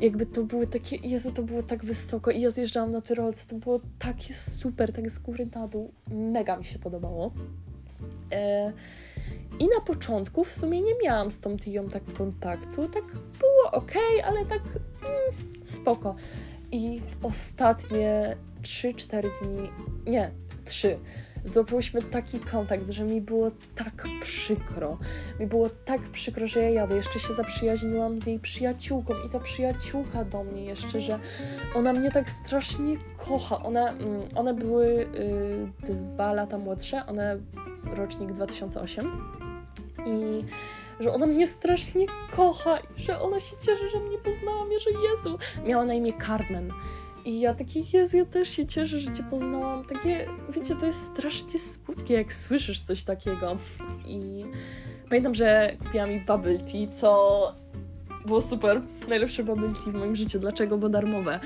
Jakby 0.00 0.26
to 0.26 0.42
były 0.42 0.66
takie, 0.66 0.96
Jezu, 0.96 1.32
to 1.32 1.42
było 1.42 1.62
tak 1.62 1.84
wysoko 1.84 2.30
i 2.30 2.40
ja 2.40 2.50
zjeżdżałam 2.50 2.92
na 2.92 3.00
Tyrolce, 3.00 3.46
to 3.48 3.56
było 3.56 3.80
takie 3.98 4.34
super, 4.34 4.92
tak 4.92 5.10
z 5.10 5.18
góry 5.18 5.48
na 5.54 5.68
dół, 5.68 5.92
mega 6.10 6.56
mi 6.56 6.64
się 6.64 6.78
podobało. 6.78 7.32
E, 8.32 8.72
I 9.58 9.64
na 9.64 9.80
początku 9.86 10.44
w 10.44 10.52
sumie 10.52 10.80
nie 10.80 10.92
miałam 11.04 11.30
z 11.30 11.40
tą 11.40 11.58
Tiją 11.58 11.88
tak 11.88 12.04
kontaktu, 12.12 12.88
tak 12.88 13.04
było 13.40 13.70
ok, 13.72 13.92
ale 14.24 14.46
tak 14.46 14.62
mm, 14.66 15.64
spoko. 15.64 16.14
I 16.72 17.00
w 17.00 17.24
ostatnie 17.24 18.36
3-4 18.62 19.22
dni, 19.42 19.68
nie, 20.06 20.30
3, 20.64 20.98
złapałyśmy 21.44 22.02
taki 22.02 22.40
kontakt, 22.40 22.90
że 22.90 23.04
mi 23.04 23.20
było 23.20 23.50
tak 23.74 24.06
przykro. 24.22 24.98
Mi 25.40 25.46
było 25.46 25.70
tak 25.70 26.00
przykro, 26.00 26.46
że 26.46 26.62
ja 26.62 26.70
jadę. 26.70 26.96
Jeszcze 26.96 27.20
się 27.20 27.34
zaprzyjaźniłam 27.34 28.20
z 28.20 28.26
jej 28.26 28.38
przyjaciółką 28.38 29.14
i 29.26 29.30
ta 29.30 29.40
przyjaciółka 29.40 30.24
do 30.24 30.44
mnie 30.44 30.64
jeszcze, 30.64 31.00
że 31.00 31.18
ona 31.74 31.92
mnie 31.92 32.10
tak 32.10 32.30
strasznie 32.30 32.96
kocha. 33.16 33.62
One, 33.62 33.90
mm, 33.90 34.22
one 34.34 34.54
były 34.54 34.86
y, 34.86 35.94
dwa 36.14 36.32
lata 36.32 36.58
młodsze, 36.58 37.06
one 37.06 37.38
rocznik 37.96 38.32
2008 38.32 39.32
i 40.06 40.44
że 41.00 41.12
ona 41.12 41.26
mnie 41.26 41.46
strasznie 41.46 42.06
kocha 42.36 42.78
i 42.78 43.02
że 43.02 43.20
ona 43.20 43.40
się 43.40 43.56
cieszy, 43.56 43.90
że 43.90 44.00
mnie 44.00 44.18
poznała, 44.18 44.64
że 44.80 44.90
Jezu. 44.90 45.38
Miała 45.66 45.84
na 45.84 45.94
imię 45.94 46.12
Carmen. 46.26 46.72
I 47.24 47.40
ja 47.40 47.54
takie, 47.54 47.80
Jezu, 47.92 48.16
ja 48.16 48.24
też 48.24 48.48
się 48.48 48.66
cieszę, 48.66 49.00
że 49.00 49.12
Cię 49.12 49.22
poznałam. 49.30 49.84
Takie, 49.84 50.26
wiecie, 50.50 50.76
to 50.76 50.86
jest 50.86 51.12
strasznie 51.12 51.60
smutne, 51.60 52.14
jak 52.14 52.32
słyszysz 52.32 52.80
coś 52.80 53.04
takiego. 53.04 53.56
I 54.06 54.44
pamiętam, 55.08 55.34
że 55.34 55.76
kupiłam 55.84 56.10
mi 56.10 56.20
bubble 56.20 56.58
tea, 56.58 56.86
co 57.00 57.54
było 58.26 58.40
super. 58.40 58.82
Najlepsze 59.08 59.44
bubble 59.44 59.68
tea 59.68 59.92
w 59.92 59.94
moim 59.94 60.16
życiu. 60.16 60.38
Dlaczego? 60.38 60.78
Bo 60.78 60.88
darmowe. 60.88 61.40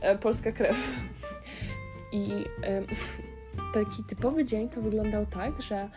E, 0.00 0.18
polska 0.18 0.52
krew. 0.52 0.76
I 2.12 2.30
taki 3.74 4.04
typowy 4.04 4.44
dzień 4.44 4.68
to 4.68 4.80
wyglądał 4.80 5.26
tak, 5.26 5.62
że 5.62 5.88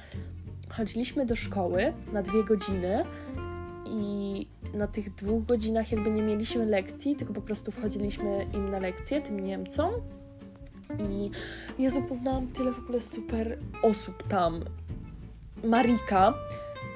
chodziliśmy 0.69 1.25
do 1.25 1.35
szkoły 1.35 1.93
na 2.13 2.21
dwie 2.21 2.43
godziny 2.43 3.05
i 3.85 4.47
na 4.73 4.87
tych 4.87 5.15
dwóch 5.15 5.45
godzinach 5.45 5.91
jakby 5.91 6.11
nie 6.11 6.21
mieliśmy 6.21 6.65
lekcji, 6.65 7.15
tylko 7.15 7.33
po 7.33 7.41
prostu 7.41 7.71
wchodziliśmy 7.71 8.47
im 8.53 8.71
na 8.71 8.79
lekcję, 8.79 9.21
tym 9.21 9.39
Niemcom. 9.39 9.91
I 11.09 11.31
Jezu, 11.79 12.01
poznałam 12.01 12.47
tyle 12.47 12.71
w 12.71 12.79
ogóle 12.79 12.99
super 12.99 13.57
osób 13.81 14.27
tam. 14.27 14.63
Marika 15.63 16.33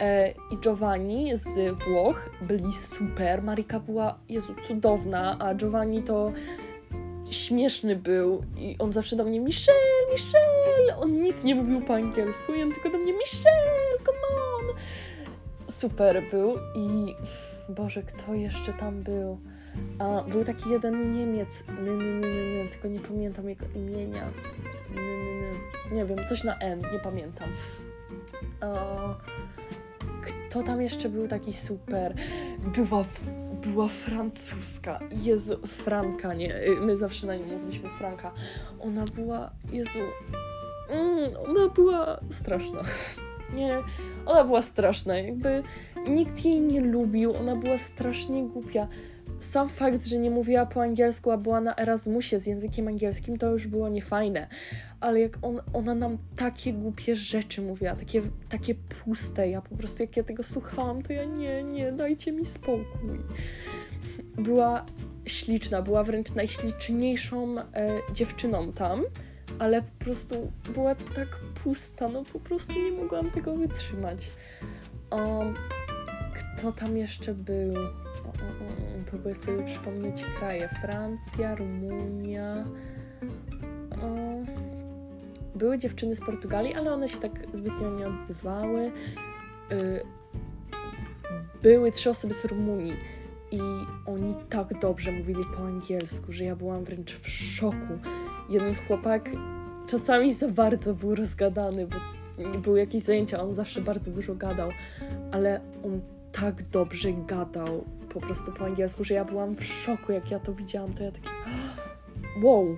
e, 0.02 0.32
i 0.52 0.58
Giovanni 0.62 1.32
z 1.36 1.84
Włoch 1.84 2.30
byli 2.42 2.74
super. 2.74 3.44
Marika 3.44 3.80
była, 3.80 4.20
Jezu, 4.30 4.56
cudowna, 4.68 5.40
a 5.40 5.56
Giovanni 5.56 6.04
to 6.04 6.32
śmieszny 7.30 7.96
był 7.96 8.44
i 8.58 8.76
on 8.80 8.92
zawsze 8.92 9.16
do 9.16 9.24
mnie 9.24 9.40
Michelle, 9.40 10.12
Michelle! 10.12 10.98
On 11.00 11.22
nic 11.22 11.44
nie 11.44 11.56
mówił 11.56 11.82
po 11.82 11.96
angielsku 11.96 12.54
i 12.54 12.64
on 12.64 12.72
tylko 12.72 12.90
do 12.90 12.98
mnie 12.98 13.14
Michelle! 13.14 13.89
Super 15.80 16.24
był 16.32 16.56
i 16.76 17.16
Boże, 17.70 18.04
kto 18.04 18.34
jeszcze 18.34 18.74
tam 18.74 19.04
był? 19.04 19.40
A, 20.00 20.24
był 20.24 20.46
taki 20.46 20.70
jeden 20.70 21.16
Niemiec, 21.16 21.50
nie, 21.84 21.92
nie, 21.92 22.20
nie, 22.20 22.64
nie, 22.64 22.70
tylko 22.70 22.88
nie 22.88 23.00
pamiętam 23.00 23.50
jego 23.50 23.66
imienia. 23.76 24.28
Nie, 24.96 25.02
nie, 25.02 25.42
nie, 25.42 25.52
nie 25.92 26.06
wiem, 26.06 26.28
coś 26.28 26.44
na 26.44 26.58
N, 26.58 26.82
nie 26.94 27.00
pamiętam. 27.04 27.50
A, 28.62 28.76
kto 30.22 30.64
tam 30.64 30.82
jeszcze 30.82 31.10
był 31.10 31.28
taki 31.28 31.54
super? 31.54 32.14
Była, 32.76 33.06
była 33.64 33.88
francuska. 33.88 35.00
Jezu, 35.12 35.68
Franka, 35.68 36.34
nie. 36.34 36.56
My 36.82 36.98
zawsze 36.98 37.28
na 37.28 37.36
nią 37.36 37.46
mówiliśmy 37.46 37.90
Franka. 37.90 38.32
Ona 38.80 39.06
była, 39.16 39.52
Jezu, 39.72 40.00
mm, 40.90 41.30
ona 41.48 41.70
była 41.70 42.20
straszna. 42.32 42.84
Nie, 43.56 43.78
ona 44.26 44.44
była 44.44 44.62
straszna. 44.62 45.18
Jakby 45.18 45.64
nikt 46.08 46.46
jej 46.46 46.62
nie 46.62 46.82
lubił. 46.82 47.36
Ona 47.36 47.56
była 47.56 47.78
strasznie 47.78 48.44
głupia. 48.44 48.88
Sam 49.40 49.70
fakt, 49.70 50.06
że 50.06 50.18
nie 50.18 50.32
mówiła 50.32 50.66
po 50.66 50.82
angielsku, 50.82 51.32
a 51.32 51.38
była 51.38 51.62
na 51.62 51.76
Erasmusie 51.76 52.40
z 52.40 52.46
językiem 52.46 52.88
angielskim, 52.88 53.38
to 53.38 53.52
już 53.52 53.68
było 53.68 53.90
niefajne 53.90 54.48
ale 55.00 55.20
jak 55.20 55.38
on, 55.42 55.62
ona 55.74 55.96
nam 55.96 56.18
takie 56.36 56.74
głupie 56.74 57.16
rzeczy 57.16 57.62
mówiła, 57.62 57.96
takie, 57.96 58.22
takie 58.50 58.76
puste, 58.76 59.50
ja 59.50 59.62
po 59.62 59.76
prostu 59.76 60.04
jak 60.04 60.18
ja 60.18 60.24
tego 60.24 60.44
słuchałam, 60.44 61.02
to 61.02 61.14
ja 61.14 61.26
nie, 61.26 61.64
nie, 61.64 61.92
dajcie 61.92 62.32
mi 62.32 62.46
spokój. 62.46 63.20
Była 64.38 64.86
śliczna, 65.26 65.82
była 65.82 66.04
wręcz 66.04 66.36
najśliczniejszą 66.36 67.60
e, 67.60 67.64
dziewczyną 68.14 68.72
tam, 68.72 69.04
ale 69.60 69.82
po 69.82 70.06
prostu 70.06 70.52
była 70.74 70.96
tak 70.96 71.28
pusta, 71.64 72.10
no 72.10 72.24
po 72.34 72.40
prostu 72.40 72.74
nie 72.74 72.92
mogłam 72.92 73.32
tego 73.32 73.56
wytrzymać. 73.56 74.32
Um, 75.12 75.54
kto 76.34 76.72
tam 76.72 76.98
jeszcze 76.98 77.34
był? 77.34 77.74
O, 77.76 78.28
o, 78.28 78.30
o, 78.30 79.04
próbuję 79.10 79.36
sobie 79.36 79.64
przypomnieć 79.64 80.26
kraje. 80.40 80.70
Francja, 80.82 81.56
Rumunia. 81.56 82.66
O, 84.02 84.30
były 85.56 85.78
dziewczyny 85.78 86.16
z 86.16 86.20
Portugalii, 86.20 86.74
ale 86.74 86.94
one 86.94 87.10
się 87.10 87.18
tak 87.18 87.32
zbytnio 87.54 87.90
nie 87.90 88.08
odzywały. 88.08 88.92
Y, 89.72 90.04
były 91.62 91.92
trzy 91.92 92.10
osoby 92.10 92.34
z 92.34 92.46
Rumunii 92.46 92.94
i 93.52 93.60
oni 94.06 94.36
tak 94.50 94.80
dobrze 94.80 95.12
mówili 95.12 95.44
po 95.58 95.64
angielsku, 95.68 96.34
że 96.34 96.44
ja 96.44 96.56
byłam 96.56 96.84
wręcz 96.84 97.16
w 97.16 97.30
szoku. 97.30 98.00
Jeden 98.50 98.76
chłopak 98.76 99.30
czasami 99.88 100.34
za 100.34 100.48
bardzo 100.48 100.94
był 100.94 101.16
rozgadany, 101.16 101.88
bo 101.88 101.98
były 102.58 102.80
jakieś 102.80 103.04
zajęcia, 103.04 103.42
on 103.42 103.56
zawsze 103.56 103.82
bardzo 103.82 104.12
dużo 104.12 104.36
gadał, 104.36 104.70
ale 105.32 105.62
on 105.86 106.02
tak 106.32 106.64
dobrze 106.64 107.14
gadał 107.14 107.84
po 108.14 108.22
prostu 108.22 108.52
po 108.52 108.66
angielsku, 108.66 109.04
że 109.04 109.14
ja 109.14 109.26
byłam 109.26 109.56
w 109.56 109.64
szoku, 109.64 110.12
jak 110.12 110.32
ja 110.32 110.40
to 110.40 110.54
widziałam, 110.54 110.94
to 110.94 111.04
ja 111.04 111.12
taki 111.12 111.30
wow, 112.44 112.78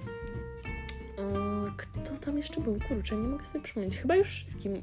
kto 1.77 2.17
tam 2.25 2.38
jeszcze 2.38 2.62
był? 2.62 2.77
Kurczę, 2.88 3.15
nie 3.15 3.27
mogę 3.27 3.45
sobie 3.45 3.63
przypomnieć. 3.63 3.97
Chyba 3.97 4.15
już 4.15 4.27
wszystkim, 4.29 4.81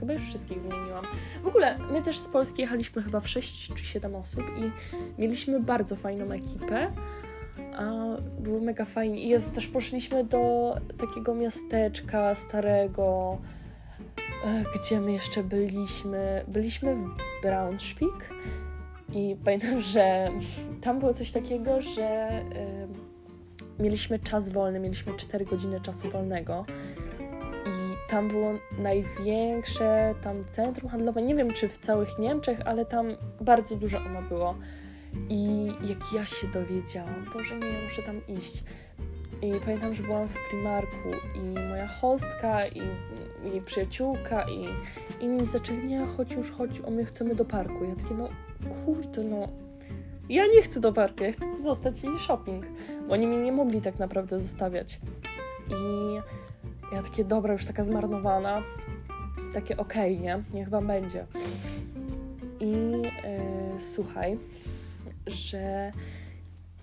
chyba 0.00 0.12
już 0.12 0.22
wszystkich 0.22 0.62
wymieniłam. 0.62 1.04
W 1.42 1.46
ogóle, 1.46 1.78
my 1.92 2.02
też 2.02 2.18
z 2.18 2.28
Polski 2.28 2.62
jechaliśmy 2.62 3.02
chyba 3.02 3.20
w 3.20 3.28
6 3.28 3.74
czy 3.74 3.84
7 3.84 4.14
osób 4.14 4.44
i 4.58 4.70
mieliśmy 5.20 5.60
bardzo 5.60 5.96
fajną 5.96 6.32
ekipę. 6.32 6.92
A 7.80 8.16
było 8.40 8.60
mega 8.60 8.84
fajnie. 8.84 9.20
I 9.20 9.28
jest, 9.28 9.52
też 9.52 9.66
poszliśmy 9.66 10.24
do 10.24 10.74
takiego 10.98 11.34
miasteczka 11.34 12.34
starego, 12.34 13.38
e, 14.44 14.64
gdzie 14.78 15.00
my 15.00 15.12
jeszcze 15.12 15.42
byliśmy. 15.42 16.44
Byliśmy 16.48 16.96
w 16.96 17.42
Braunschweig 17.42 18.30
i 19.14 19.36
pamiętam, 19.44 19.80
że 19.92 20.28
tam 20.80 20.98
było 20.98 21.14
coś 21.14 21.32
takiego, 21.32 21.82
że 21.82 22.28
mieliśmy 23.78 24.18
czas 24.18 24.48
wolny, 24.48 24.80
mieliśmy 24.80 25.16
4 25.16 25.44
godziny 25.44 25.80
czasu 25.80 26.10
wolnego 26.10 26.64
i 27.66 28.10
tam 28.10 28.28
było 28.28 28.52
największe 28.78 30.14
tam 30.22 30.44
centrum 30.50 30.90
handlowe, 30.90 31.22
nie 31.22 31.34
wiem 31.34 31.52
czy 31.52 31.68
w 31.68 31.78
całych 31.78 32.18
Niemczech, 32.18 32.60
ale 32.64 32.86
tam 32.86 33.06
bardzo 33.40 33.76
dużo 33.76 33.98
ono 33.98 34.22
było. 34.22 34.54
I 35.28 35.66
jak 35.66 36.12
ja 36.12 36.26
się 36.26 36.48
dowiedziałam, 36.48 37.24
Boże 37.34 37.58
nie, 37.58 37.82
muszę 37.84 38.02
tam 38.02 38.20
iść. 38.28 38.64
I 39.42 39.52
pamiętam, 39.64 39.94
że 39.94 40.02
byłam 40.02 40.28
w 40.28 40.34
Primarku 40.50 41.08
i 41.34 41.68
moja 41.68 41.86
hostka 41.86 42.66
i 42.66 42.82
jej 43.44 43.62
przyjaciółka 43.62 44.48
i 44.48 44.66
inni 45.20 45.46
zaczęli, 45.46 45.86
nie, 45.86 46.06
chodź 46.16 46.32
już, 46.32 46.50
chodź, 46.50 46.80
o 46.80 46.90
my 46.90 47.04
chcemy 47.04 47.34
do 47.34 47.44
parku. 47.44 47.84
Ja 47.84 47.94
takie, 47.96 48.14
no 48.14 48.28
kurde, 48.84 49.24
no 49.24 49.48
ja 50.28 50.46
nie 50.46 50.62
chcę 50.62 50.80
do 50.80 50.92
parku, 50.92 51.24
ja 51.24 51.32
chcę 51.32 51.62
zostać 51.62 52.04
i 52.04 52.18
shopping. 52.26 52.66
Bo 53.08 53.14
oni 53.14 53.26
mnie 53.26 53.42
nie 53.42 53.52
mogli 53.52 53.80
tak 53.80 53.98
naprawdę 53.98 54.40
zostawiać. 54.40 55.00
I 55.68 56.14
ja 56.94 57.02
takie, 57.02 57.24
dobra, 57.24 57.52
już 57.52 57.66
taka 57.66 57.84
zmarnowana. 57.84 58.62
Takie 59.54 59.76
okej, 59.76 60.14
okay, 60.14 60.24
nie? 60.24 60.42
Niech 60.54 60.68
wam 60.68 60.86
będzie. 60.86 61.26
I 62.60 62.70
yy, 62.70 63.80
słuchaj, 63.80 64.38
że 65.26 65.92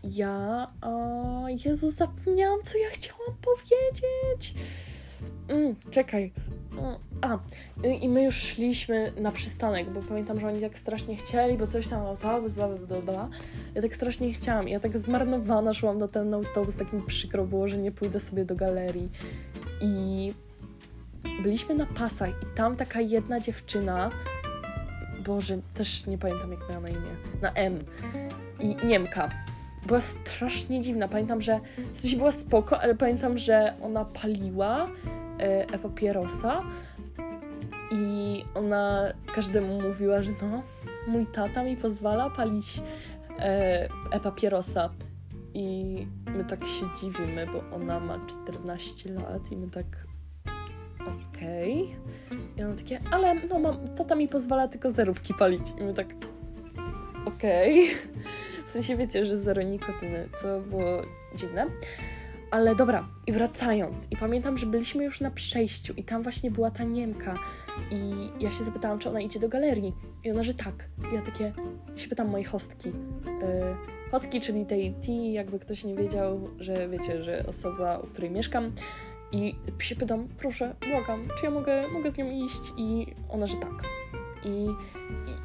ja. 0.04 0.67
O, 0.82 1.45
Jezu, 1.65 1.89
zapomniałam, 1.91 2.60
co 2.63 2.78
ja 2.78 2.89
chciałam 2.89 3.34
powiedzieć. 3.41 4.54
Mm, 5.47 5.76
czekaj. 5.91 6.32
A, 7.21 7.39
i 8.02 8.10
my 8.10 8.23
już 8.23 8.36
szliśmy 8.36 9.12
na 9.19 9.32
przystanek, 9.32 9.89
bo 9.89 10.02
pamiętam, 10.02 10.39
że 10.39 10.47
oni 10.47 10.62
tak 10.62 10.78
strasznie 10.78 11.15
chcieli, 11.15 11.58
bo 11.58 11.67
coś 11.67 11.88
tam 11.88 12.02
autobus, 12.02 12.52
bla, 12.52 12.67
bla, 12.67 12.88
bla, 12.88 13.02
bla. 13.02 13.30
Ja 13.76 13.82
tak 13.82 13.95
strasznie 13.95 14.34
chciałam. 14.34 14.67
Ja 14.67 14.80
tak 14.80 14.97
zmarnowana 14.97 15.73
szłam 15.73 16.00
na 16.00 16.08
ten 16.08 16.34
autobus, 16.34 16.76
tak 16.76 16.93
mi 16.93 17.02
przykro 17.02 17.45
było, 17.45 17.67
że 17.67 17.78
nie 17.78 17.91
pójdę 17.91 18.19
sobie 18.19 18.45
do 18.45 18.56
galerii. 18.56 19.10
I 19.82 20.34
byliśmy 21.43 21.76
na 21.76 21.86
pasach 21.86 22.30
i 22.30 22.58
tam 22.58 22.76
taka 22.76 23.02
jedna 23.02 23.39
dziewczyna, 23.39 24.12
Boże, 25.28 25.58
też 25.74 26.06
nie 26.06 26.18
pamiętam 26.18 26.52
jak 26.52 26.70
miała 26.70 26.82
na 26.82 26.90
imię, 26.90 27.16
na 27.42 27.52
M. 27.52 27.84
I 28.60 28.76
Niemka. 28.86 29.30
Była 29.86 30.02
strasznie 30.02 30.82
dziwna. 30.82 31.08
Pamiętam, 31.08 31.42
że 31.42 31.60
w 31.94 32.00
sensie 32.00 32.18
była 32.18 32.32
spoko, 32.32 32.80
ale 32.80 32.96
pamiętam, 32.96 33.38
że 33.38 33.74
ona 33.82 34.06
paliła 34.06 34.90
e, 35.38 35.78
papierosa 35.80 36.63
i 37.92 38.46
ona 38.56 39.13
każdemu 39.36 39.82
mówiła, 39.82 40.22
że 40.22 40.32
no, 40.42 40.63
mój 41.08 41.26
tata 41.26 41.63
mi 41.63 41.78
pozwala 41.78 42.30
palić 42.30 42.82
e, 43.40 43.90
e-papierosa. 44.12 44.90
I 45.54 46.08
my 46.26 46.46
tak 46.46 46.66
się 46.66 46.86
dziwimy, 47.02 47.48
bo 47.48 47.76
ona 47.76 48.00
ma 48.00 48.20
14 48.28 49.13
lat 49.13 49.52
i 49.52 49.58
my 49.58 49.70
tak 49.70 50.07
okej. 51.08 51.96
Okay. 52.28 52.39
I 52.58 52.63
ona 52.63 52.76
takie, 52.76 53.00
ale 53.12 53.36
no 53.36 53.60
mam, 53.60 53.96
tata 53.96 54.15
mi 54.15 54.28
pozwala 54.28 54.67
tylko 54.67 54.91
zerówki 54.91 55.34
palić. 55.34 55.63
I 55.80 55.84
my 55.84 55.93
tak 55.93 56.08
okej. 57.26 57.89
Okay. 57.89 57.96
W 58.67 58.70
sensie 58.70 58.98
wiecie, 58.98 59.26
że 59.26 59.38
zero 59.38 59.62
nikotyny, 59.62 60.30
co 60.41 60.60
było 60.60 61.02
dziwne. 61.36 61.65
Ale 62.52 62.76
dobra, 62.76 63.08
i 63.28 63.32
wracając, 63.32 64.08
i 64.12 64.17
pamiętam, 64.17 64.58
że 64.58 64.65
byliśmy 64.65 65.04
już 65.04 65.22
na 65.22 65.32
przejściu 65.32 65.93
i 65.98 66.04
tam 66.04 66.24
właśnie 66.24 66.52
była 66.52 66.72
ta 66.72 66.84
Niemka 66.84 67.36
i 67.91 68.30
ja 68.39 68.52
się 68.52 68.63
zapytałam, 68.63 69.00
czy 69.00 69.10
ona 69.10 69.22
idzie 69.22 69.39
do 69.39 69.50
galerii 69.50 69.93
i 70.24 70.32
ona, 70.32 70.43
że 70.43 70.54
tak. 70.54 70.74
I 71.12 71.15
ja 71.15 71.22
takie, 71.22 71.54
się 71.96 72.08
pytam 72.08 72.28
mojej 72.28 72.46
hostki. 72.46 72.89
Yy, 72.89 74.12
hostki, 74.12 74.41
czyli 74.41 74.65
tej 74.65 74.93
T, 74.93 75.12
jakby 75.12 75.60
ktoś 75.60 75.84
nie 75.84 75.96
wiedział, 75.96 76.50
że 76.60 76.89
wiecie, 76.89 77.24
że 77.24 77.46
osoba, 77.48 77.98
u 77.98 78.08
której 78.08 78.32
mieszkam 78.32 78.72
i 79.32 79.56
się 79.80 79.96
pytam, 79.96 80.28
proszę, 80.38 80.76
błagam, 80.90 81.28
czy 81.40 81.46
ja 81.46 81.52
mogę, 81.52 81.88
mogę 81.88 82.12
z 82.12 82.18
nią 82.18 82.32
iść? 82.32 82.62
I 82.78 83.08
ona, 83.30 83.48
że 83.48 83.58
tak. 83.58 83.84
I, 84.44 84.50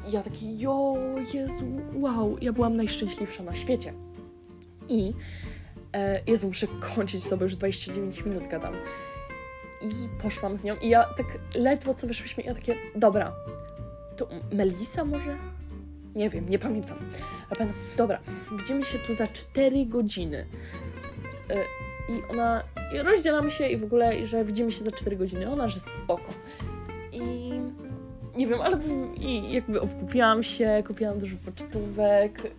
i 0.07 0.11
ja 0.11 0.21
taki, 0.21 0.59
jo, 0.59 0.95
Jezu, 1.33 1.65
wow, 1.93 2.37
ja 2.41 2.53
byłam 2.53 2.75
najszczęśliwsza 2.75 3.43
na 3.43 3.55
świecie. 3.55 3.93
I 4.89 5.13
E, 5.93 6.21
Jezu, 6.27 6.47
muszę 6.47 6.67
kończyć 6.95 7.27
to, 7.27 7.37
bo 7.37 7.43
już 7.43 7.55
29 7.55 8.25
minut 8.25 8.47
gadam. 8.47 8.73
i 9.81 10.21
poszłam 10.21 10.57
z 10.57 10.63
nią 10.63 10.75
i 10.75 10.89
ja 10.89 11.03
tak 11.03 11.25
ledwo 11.55 11.93
co 11.93 12.07
wyszłyśmy 12.07 12.43
i 12.43 12.45
ja 12.47 12.53
takie, 12.53 12.75
dobra, 12.95 13.33
to 14.17 14.27
Melisa 14.51 15.05
może? 15.05 15.37
Nie 16.15 16.29
wiem, 16.29 16.49
nie 16.49 16.59
pamiętam. 16.59 16.97
A 17.49 17.55
pan, 17.55 17.73
dobra, 17.97 18.19
widzimy 18.57 18.85
się 18.85 18.99
tu 18.99 19.13
za 19.13 19.27
4 19.27 19.85
godziny. 19.85 20.47
Y, 21.51 21.55
I 22.09 22.31
ona, 22.31 22.63
i 22.93 22.97
rozdzielamy 22.97 23.51
się 23.51 23.67
i 23.67 23.77
w 23.77 23.83
ogóle, 23.83 24.25
że 24.25 24.45
widzimy 24.45 24.71
się 24.71 24.83
za 24.83 24.91
4 24.91 25.15
godziny. 25.15 25.51
Ona, 25.51 25.67
że 25.67 25.79
spoko. 25.79 26.33
I 27.11 27.21
nie 28.37 28.47
wiem, 28.47 28.61
ale 28.61 28.79
i 29.15 29.53
jakby 29.53 29.81
obkupiłam 29.81 30.43
się, 30.43 30.83
kupiłam 30.87 31.19
dużo 31.19 31.35
pocztówek 31.45 32.51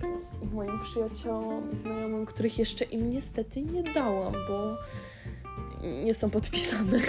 moim 0.52 0.80
przyjaciołom 0.80 1.72
i 1.72 1.76
znajomym, 1.82 2.26
których 2.26 2.58
jeszcze 2.58 2.84
im 2.84 3.10
niestety 3.10 3.62
nie 3.62 3.82
dałam, 3.82 4.32
bo 4.48 4.76
nie 6.04 6.14
są 6.14 6.30
podpisane. 6.30 7.00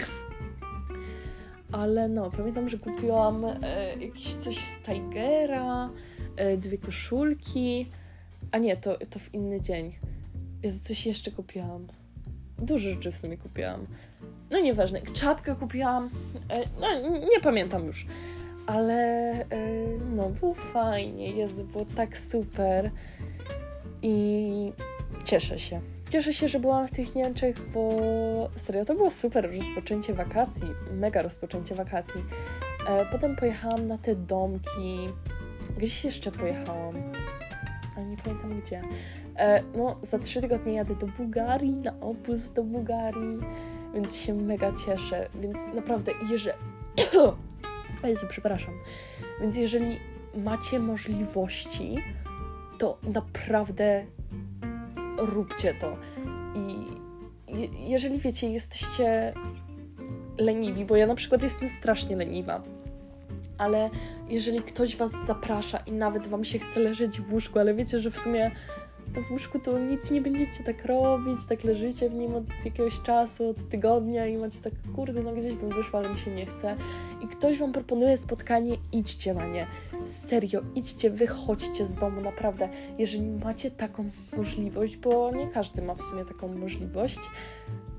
Ale 1.71 2.09
no, 2.09 2.31
pamiętam, 2.31 2.69
że 2.69 2.77
kupiłam 2.77 3.45
e, 3.45 3.95
jakieś 3.99 4.33
coś 4.33 4.57
z 4.57 4.85
Tigera, 4.85 5.89
e, 6.35 6.57
dwie 6.57 6.77
koszulki. 6.77 7.87
A 8.51 8.57
nie, 8.57 8.77
to, 8.77 8.97
to 9.09 9.19
w 9.19 9.33
inny 9.33 9.61
dzień. 9.61 9.95
Jezu, 10.63 10.79
coś 10.83 11.05
jeszcze 11.05 11.31
kupiłam. 11.31 11.87
Dużo 12.59 12.89
rzeczy 12.89 13.11
w 13.11 13.17
sumie 13.17 13.37
kupiłam. 13.37 13.85
No 14.49 14.59
nieważne, 14.59 15.01
czapkę 15.01 15.55
kupiłam. 15.55 16.09
E, 16.49 16.63
no, 16.81 17.09
nie 17.19 17.39
pamiętam 17.41 17.85
już. 17.85 18.05
Ale 18.67 18.93
e, 19.31 19.45
no, 20.15 20.29
było 20.29 20.53
fajnie, 20.53 21.31
Jezu, 21.31 21.63
było 21.63 21.85
tak 21.95 22.17
super. 22.17 22.91
I 24.01 24.71
cieszę 25.23 25.59
się. 25.59 25.81
Cieszę 26.09 26.33
się, 26.33 26.47
że 26.47 26.59
byłam 26.59 26.87
w 26.87 26.91
tych 26.91 27.15
Niemczech, 27.15 27.71
bo 27.71 27.89
serio, 28.57 28.85
to 28.85 28.95
było 28.95 29.11
super 29.11 29.51
rozpoczęcie 29.57 30.13
wakacji, 30.13 30.67
mega 30.91 31.21
rozpoczęcie 31.21 31.75
wakacji. 31.75 32.23
E, 32.89 33.05
potem 33.11 33.35
pojechałam 33.35 33.87
na 33.87 33.97
te 33.97 34.15
domki. 34.15 35.07
Gdzieś 35.77 36.05
jeszcze 36.05 36.31
pojechałam, 36.31 36.93
nie 38.15 38.23
pamiętam 38.23 38.61
gdzie. 38.61 38.81
E, 39.37 39.63
no, 39.77 39.95
za 40.01 40.19
trzy 40.19 40.41
tygodnie 40.41 40.73
jadę 40.73 40.95
do 40.95 41.07
Bułgarii, 41.07 41.71
na 41.71 41.99
opus 42.01 42.51
do 42.51 42.63
Bułgarii, 42.63 43.37
więc 43.93 44.15
się 44.15 44.33
mega 44.33 44.71
cieszę. 44.85 45.29
Więc 45.41 45.57
naprawdę, 45.75 46.11
jeżeli... 46.29 46.57
Jezu, 48.03 48.25
przepraszam. 48.29 48.73
Więc 49.41 49.55
jeżeli 49.55 49.99
macie 50.35 50.79
możliwości, 50.79 51.95
to 52.77 52.97
naprawdę 53.13 54.05
róbcie 55.17 55.73
to. 55.73 55.97
I 56.55 56.75
jeżeli 57.89 58.19
wiecie, 58.19 58.49
jesteście 58.49 59.33
leniwi, 60.37 60.85
bo 60.85 60.95
ja 60.95 61.07
na 61.07 61.15
przykład 61.15 61.43
jestem 61.43 61.69
strasznie 61.69 62.15
leniwa, 62.15 62.63
ale 63.57 63.89
jeżeli 64.29 64.59
ktoś 64.59 64.95
was 64.95 65.11
zaprasza 65.27 65.77
i 65.77 65.91
nawet 65.91 66.27
wam 66.27 66.45
się 66.45 66.59
chce 66.59 66.79
leżeć 66.79 67.21
w 67.21 67.33
łóżku, 67.33 67.59
ale 67.59 67.73
wiecie, 67.73 67.99
że 67.99 68.11
w 68.11 68.17
sumie 68.17 68.51
to 69.13 69.21
w 69.21 69.31
łóżku 69.31 69.59
to 69.59 69.79
nic 69.79 70.11
nie 70.11 70.21
będziecie 70.21 70.63
tak 70.63 70.85
robić, 70.85 71.39
tak 71.49 71.63
leżycie 71.63 72.09
w 72.09 72.13
nim 72.13 72.35
od 72.35 72.43
jakiegoś 72.65 73.01
czasu, 73.01 73.49
od 73.49 73.69
tygodnia 73.69 74.27
i 74.27 74.37
macie 74.37 74.59
tak, 74.59 74.73
kurde, 74.95 75.23
no 75.23 75.33
gdzieś 75.33 75.53
bym 75.53 75.69
wyszła, 75.69 75.99
ale 75.99 76.09
mi 76.09 76.19
się 76.19 76.31
nie 76.31 76.45
chce. 76.45 76.75
I 77.23 77.27
ktoś 77.27 77.59
wam 77.59 77.71
proponuje 77.71 78.17
spotkanie, 78.17 78.77
idźcie 78.91 79.33
na 79.33 79.47
nie. 79.47 79.67
Serio, 80.05 80.61
idźcie, 80.75 81.09
wychodźcie 81.09 81.85
z 81.85 81.93
domu, 81.93 82.21
naprawdę. 82.21 82.69
Jeżeli 82.97 83.31
macie 83.31 83.71
taką 83.71 84.09
możliwość, 84.37 84.97
bo 84.97 85.31
nie 85.31 85.47
każdy 85.47 85.81
ma 85.81 85.95
w 85.95 86.01
sumie 86.01 86.25
taką 86.25 86.47
możliwość, 86.47 87.19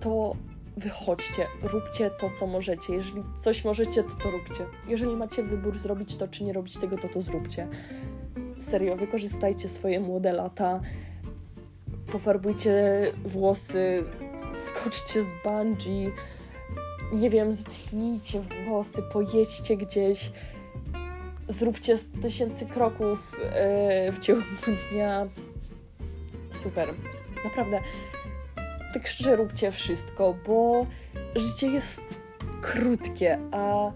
to 0.00 0.36
wychodźcie, 0.76 1.46
róbcie 1.62 2.10
to, 2.10 2.30
co 2.30 2.46
możecie. 2.46 2.94
Jeżeli 2.94 3.22
coś 3.36 3.64
możecie, 3.64 4.02
to 4.02 4.10
to 4.22 4.30
róbcie. 4.30 4.66
Jeżeli 4.88 5.16
macie 5.16 5.42
wybór 5.42 5.78
zrobić 5.78 6.16
to, 6.16 6.28
czy 6.28 6.44
nie 6.44 6.52
robić 6.52 6.78
tego, 6.78 6.98
to 6.98 7.08
to 7.08 7.22
zróbcie. 7.22 7.68
Serio, 8.58 8.96
wykorzystajcie 8.96 9.68
swoje 9.68 10.00
młode 10.00 10.32
lata, 10.32 10.80
pofarbujcie 12.12 12.72
włosy, 13.24 14.04
skoczcie 14.68 15.24
z 15.24 15.28
bungee, 15.44 16.10
nie 17.12 17.30
wiem, 17.30 17.56
zetnijcie 17.56 18.42
włosy, 18.68 19.02
pojedźcie 19.12 19.76
gdzieś, 19.76 20.32
zróbcie 21.48 21.98
100 21.98 22.22
tysięcy 22.22 22.66
kroków 22.66 23.36
yy, 24.06 24.12
w 24.12 24.18
ciągu 24.18 24.44
dnia. 24.90 25.26
Super. 26.62 26.88
Naprawdę. 27.44 27.80
Tak 28.96 29.08
szczerze 29.08 29.36
róbcie 29.36 29.72
wszystko, 29.72 30.34
bo 30.46 30.86
życie 31.34 31.66
jest 31.66 32.00
krótkie, 32.62 33.38
a, 33.52 33.92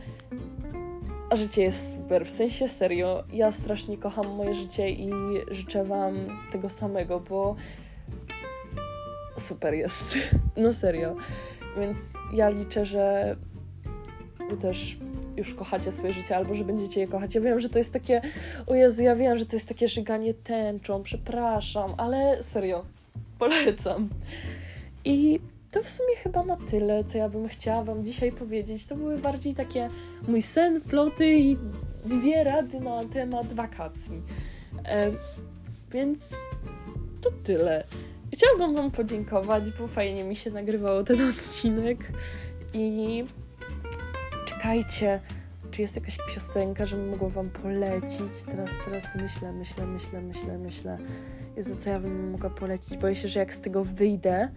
a 1.30 1.36
życie 1.36 1.62
jest 1.62 1.92
super. 1.92 2.26
W 2.26 2.36
sensie 2.36 2.68
serio, 2.68 3.24
ja 3.32 3.52
strasznie 3.52 3.98
kocham 3.98 4.34
moje 4.34 4.54
życie 4.54 4.90
i 4.90 5.10
życzę 5.50 5.84
Wam 5.84 6.14
tego 6.52 6.68
samego, 6.68 7.20
bo 7.20 7.56
super 9.38 9.74
jest. 9.74 10.18
No 10.56 10.72
serio. 10.72 11.16
Więc 11.78 11.98
ja 12.32 12.48
liczę, 12.48 12.86
że 12.86 13.36
Wy 14.50 14.56
też 14.56 14.96
już 15.36 15.54
kochacie 15.54 15.92
swoje 15.92 16.12
życie, 16.12 16.36
albo 16.36 16.54
że 16.54 16.64
będziecie 16.64 17.00
je 17.00 17.08
kochać. 17.08 17.34
Ja 17.34 17.40
wiem, 17.40 17.60
że 17.60 17.68
to 17.68 17.78
jest 17.78 17.92
takie, 17.92 18.20
o 18.66 18.74
Jezu, 18.74 19.02
ja 19.02 19.16
wiem, 19.16 19.38
że 19.38 19.46
to 19.46 19.56
jest 19.56 19.68
takie 19.68 19.88
żyganie 19.88 20.34
tęczą, 20.34 21.02
przepraszam, 21.02 21.94
ale 21.98 22.42
serio, 22.42 22.84
polecam. 23.38 24.08
I 25.04 25.40
to 25.70 25.82
w 25.82 25.90
sumie 25.90 26.16
chyba 26.16 26.44
na 26.44 26.56
tyle, 26.56 27.04
co 27.04 27.18
ja 27.18 27.28
bym 27.28 27.48
chciała 27.48 27.84
Wam 27.84 28.04
dzisiaj 28.04 28.32
powiedzieć. 28.32 28.86
To 28.86 28.96
były 28.96 29.18
bardziej 29.18 29.54
takie 29.54 29.88
mój 30.28 30.42
sen, 30.42 30.80
ploty 30.80 31.38
i 31.38 31.56
dwie 32.04 32.44
rady 32.44 32.80
na 32.80 33.04
temat 33.04 33.52
wakacji. 33.52 34.22
E, 34.84 35.10
więc 35.92 36.34
to 37.20 37.30
tyle. 37.44 37.84
Chciałabym 38.32 38.74
Wam 38.74 38.90
podziękować, 38.90 39.70
bo 39.70 39.88
fajnie 39.88 40.24
mi 40.24 40.36
się 40.36 40.50
nagrywało 40.50 41.04
ten 41.04 41.28
odcinek 41.28 42.12
i 42.74 43.24
czekajcie, 44.46 45.20
czy 45.70 45.82
jest 45.82 45.96
jakaś 45.96 46.18
piosenka, 46.34 46.86
żebym 46.86 47.08
mogła 47.08 47.28
Wam 47.28 47.50
polecić? 47.50 48.42
Teraz, 48.46 48.70
teraz 48.84 49.04
myślę, 49.14 49.52
myślę, 49.52 49.86
myślę, 49.86 50.20
myślę, 50.20 50.58
myślę. 50.58 50.98
Jezu, 51.60 51.76
co 51.76 51.90
ja 51.90 52.00
bym 52.00 52.30
mogła 52.30 52.50
polecić? 52.50 52.96
Boję 52.96 53.14
się, 53.14 53.28
że 53.28 53.40
jak 53.40 53.54
z 53.54 53.60
tego 53.60 53.84
wyjdę, 53.84 54.48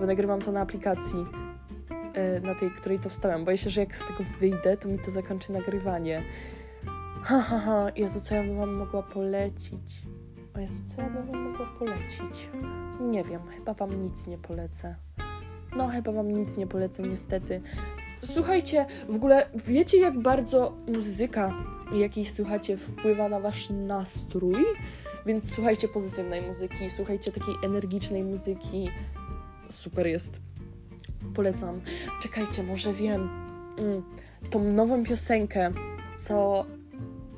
bo 0.00 0.06
nagrywam 0.06 0.40
to 0.40 0.52
na 0.52 0.60
aplikacji, 0.60 1.24
e, 2.14 2.40
na 2.40 2.54
tej, 2.54 2.70
której 2.70 2.98
to 2.98 3.08
wstawiam. 3.08 3.44
Boję 3.44 3.58
się, 3.58 3.70
że 3.70 3.80
jak 3.80 3.96
z 3.96 3.98
tego 3.98 4.24
wyjdę, 4.40 4.76
to 4.76 4.88
mi 4.88 4.98
to 4.98 5.10
zakończy 5.10 5.52
nagrywanie. 5.52 6.22
Ha, 7.22 7.40
ha, 7.40 7.58
ha. 7.58 7.86
Jezu, 7.96 8.20
co 8.20 8.34
ja 8.34 8.42
bym 8.42 8.56
Wam 8.56 8.74
mogła 8.74 9.02
polecić? 9.02 10.02
O 10.56 10.60
Jezu, 10.60 10.76
co 10.86 11.02
ja 11.02 11.10
bym 11.10 11.26
Wam 11.26 11.50
mogła 11.50 11.66
polecić? 11.78 12.48
Nie 13.00 13.24
wiem, 13.24 13.40
chyba 13.56 13.74
Wam 13.74 14.02
nic 14.02 14.26
nie 14.26 14.38
polecę. 14.38 14.96
No, 15.76 15.88
chyba 15.88 16.12
Wam 16.12 16.32
nic 16.32 16.56
nie 16.56 16.66
polecę, 16.66 17.02
niestety. 17.02 17.60
Słuchajcie, 18.22 18.86
w 19.08 19.14
ogóle 19.14 19.46
wiecie, 19.54 19.98
jak 19.98 20.18
bardzo 20.18 20.72
muzyka, 20.96 21.54
jakiej 21.94 22.26
słuchacie, 22.26 22.76
wpływa 22.76 23.28
na 23.28 23.40
Wasz 23.40 23.70
nastrój? 23.70 24.64
Więc 25.26 25.54
słuchajcie 25.54 25.88
pozytywnej 25.88 26.42
muzyki, 26.42 26.90
słuchajcie 26.90 27.32
takiej 27.32 27.54
energicznej 27.62 28.24
muzyki. 28.24 28.90
Super 29.70 30.06
jest. 30.06 30.40
Polecam. 31.34 31.80
Czekajcie, 32.22 32.62
może 32.62 32.92
wiem. 32.92 33.28
Mm, 33.78 34.02
tą 34.50 34.64
nową 34.64 35.04
piosenkę, 35.04 35.70
co 36.20 36.66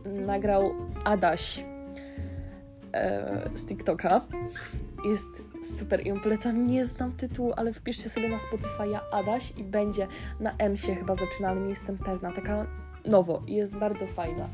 nagrał 0.05 0.75
Adaś 1.05 1.65
e, 2.93 3.51
z 3.55 3.67
TikToka. 3.67 4.21
Jest 5.05 5.27
super 5.79 6.07
i 6.07 6.09
ją 6.09 6.21
polecam. 6.21 6.67
Nie 6.67 6.87
znam 6.87 7.13
tytułu, 7.13 7.53
ale 7.57 7.73
wpiszcie 7.73 8.11
sobie 8.11 8.29
na 8.29 8.37
Spotify'a 8.37 8.99
Adaś 9.13 9.53
i 9.57 9.65
będzie 9.65 10.07
na 10.41 10.55
M 10.59 10.77
się 10.77 10.95
chyba 10.95 11.15
zaczynamy, 11.15 11.61
nie 11.61 11.71
jestem 11.71 11.99
pewna. 11.99 12.33
Taka 12.33 12.67
nowo 13.05 13.43
i 13.47 13.55
jest 13.55 13.77
bardzo 13.77 14.07
fajna. 14.07 14.49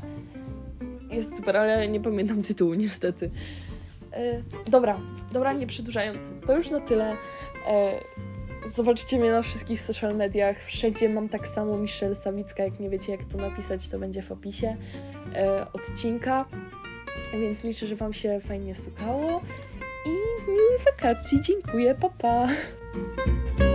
Jest 1.15 1.35
super, 1.35 1.57
ale 1.57 1.87
nie 1.87 1.99
pamiętam 1.99 2.43
tytułu 2.43 2.73
niestety. 2.73 3.29
E, 4.13 4.41
dobra, 4.67 4.99
dobra, 5.31 5.53
nie 5.53 5.67
przedłużając, 5.67 6.33
to 6.47 6.57
już 6.57 6.69
na 6.69 6.79
tyle. 6.79 7.15
E, 7.67 7.99
zobaczycie 8.75 9.19
mnie 9.19 9.31
na 9.31 9.41
wszystkich 9.41 9.81
social 9.81 10.15
mediach. 10.15 10.63
Wszędzie 10.65 11.09
mam 11.09 11.29
tak 11.29 11.47
samo 11.47 11.77
Michelle 11.77 12.15
Sawicka. 12.15 12.63
Jak 12.63 12.79
nie 12.79 12.89
wiecie, 12.89 13.11
jak 13.11 13.23
to 13.23 13.37
napisać, 13.37 13.87
to 13.87 13.99
będzie 13.99 14.21
w 14.21 14.31
opisie 14.31 14.77
e, 15.35 15.65
odcinka. 15.73 16.45
Więc 17.33 17.63
liczę, 17.63 17.87
że 17.87 17.95
Wam 17.95 18.13
się 18.13 18.39
fajnie 18.47 18.75
słuchało. 18.75 19.41
I 20.05 20.09
miłych 20.51 20.83
wakacji. 20.85 21.41
Dziękuję, 21.41 21.95
papa. 21.95 22.47
Pa. 23.57 23.72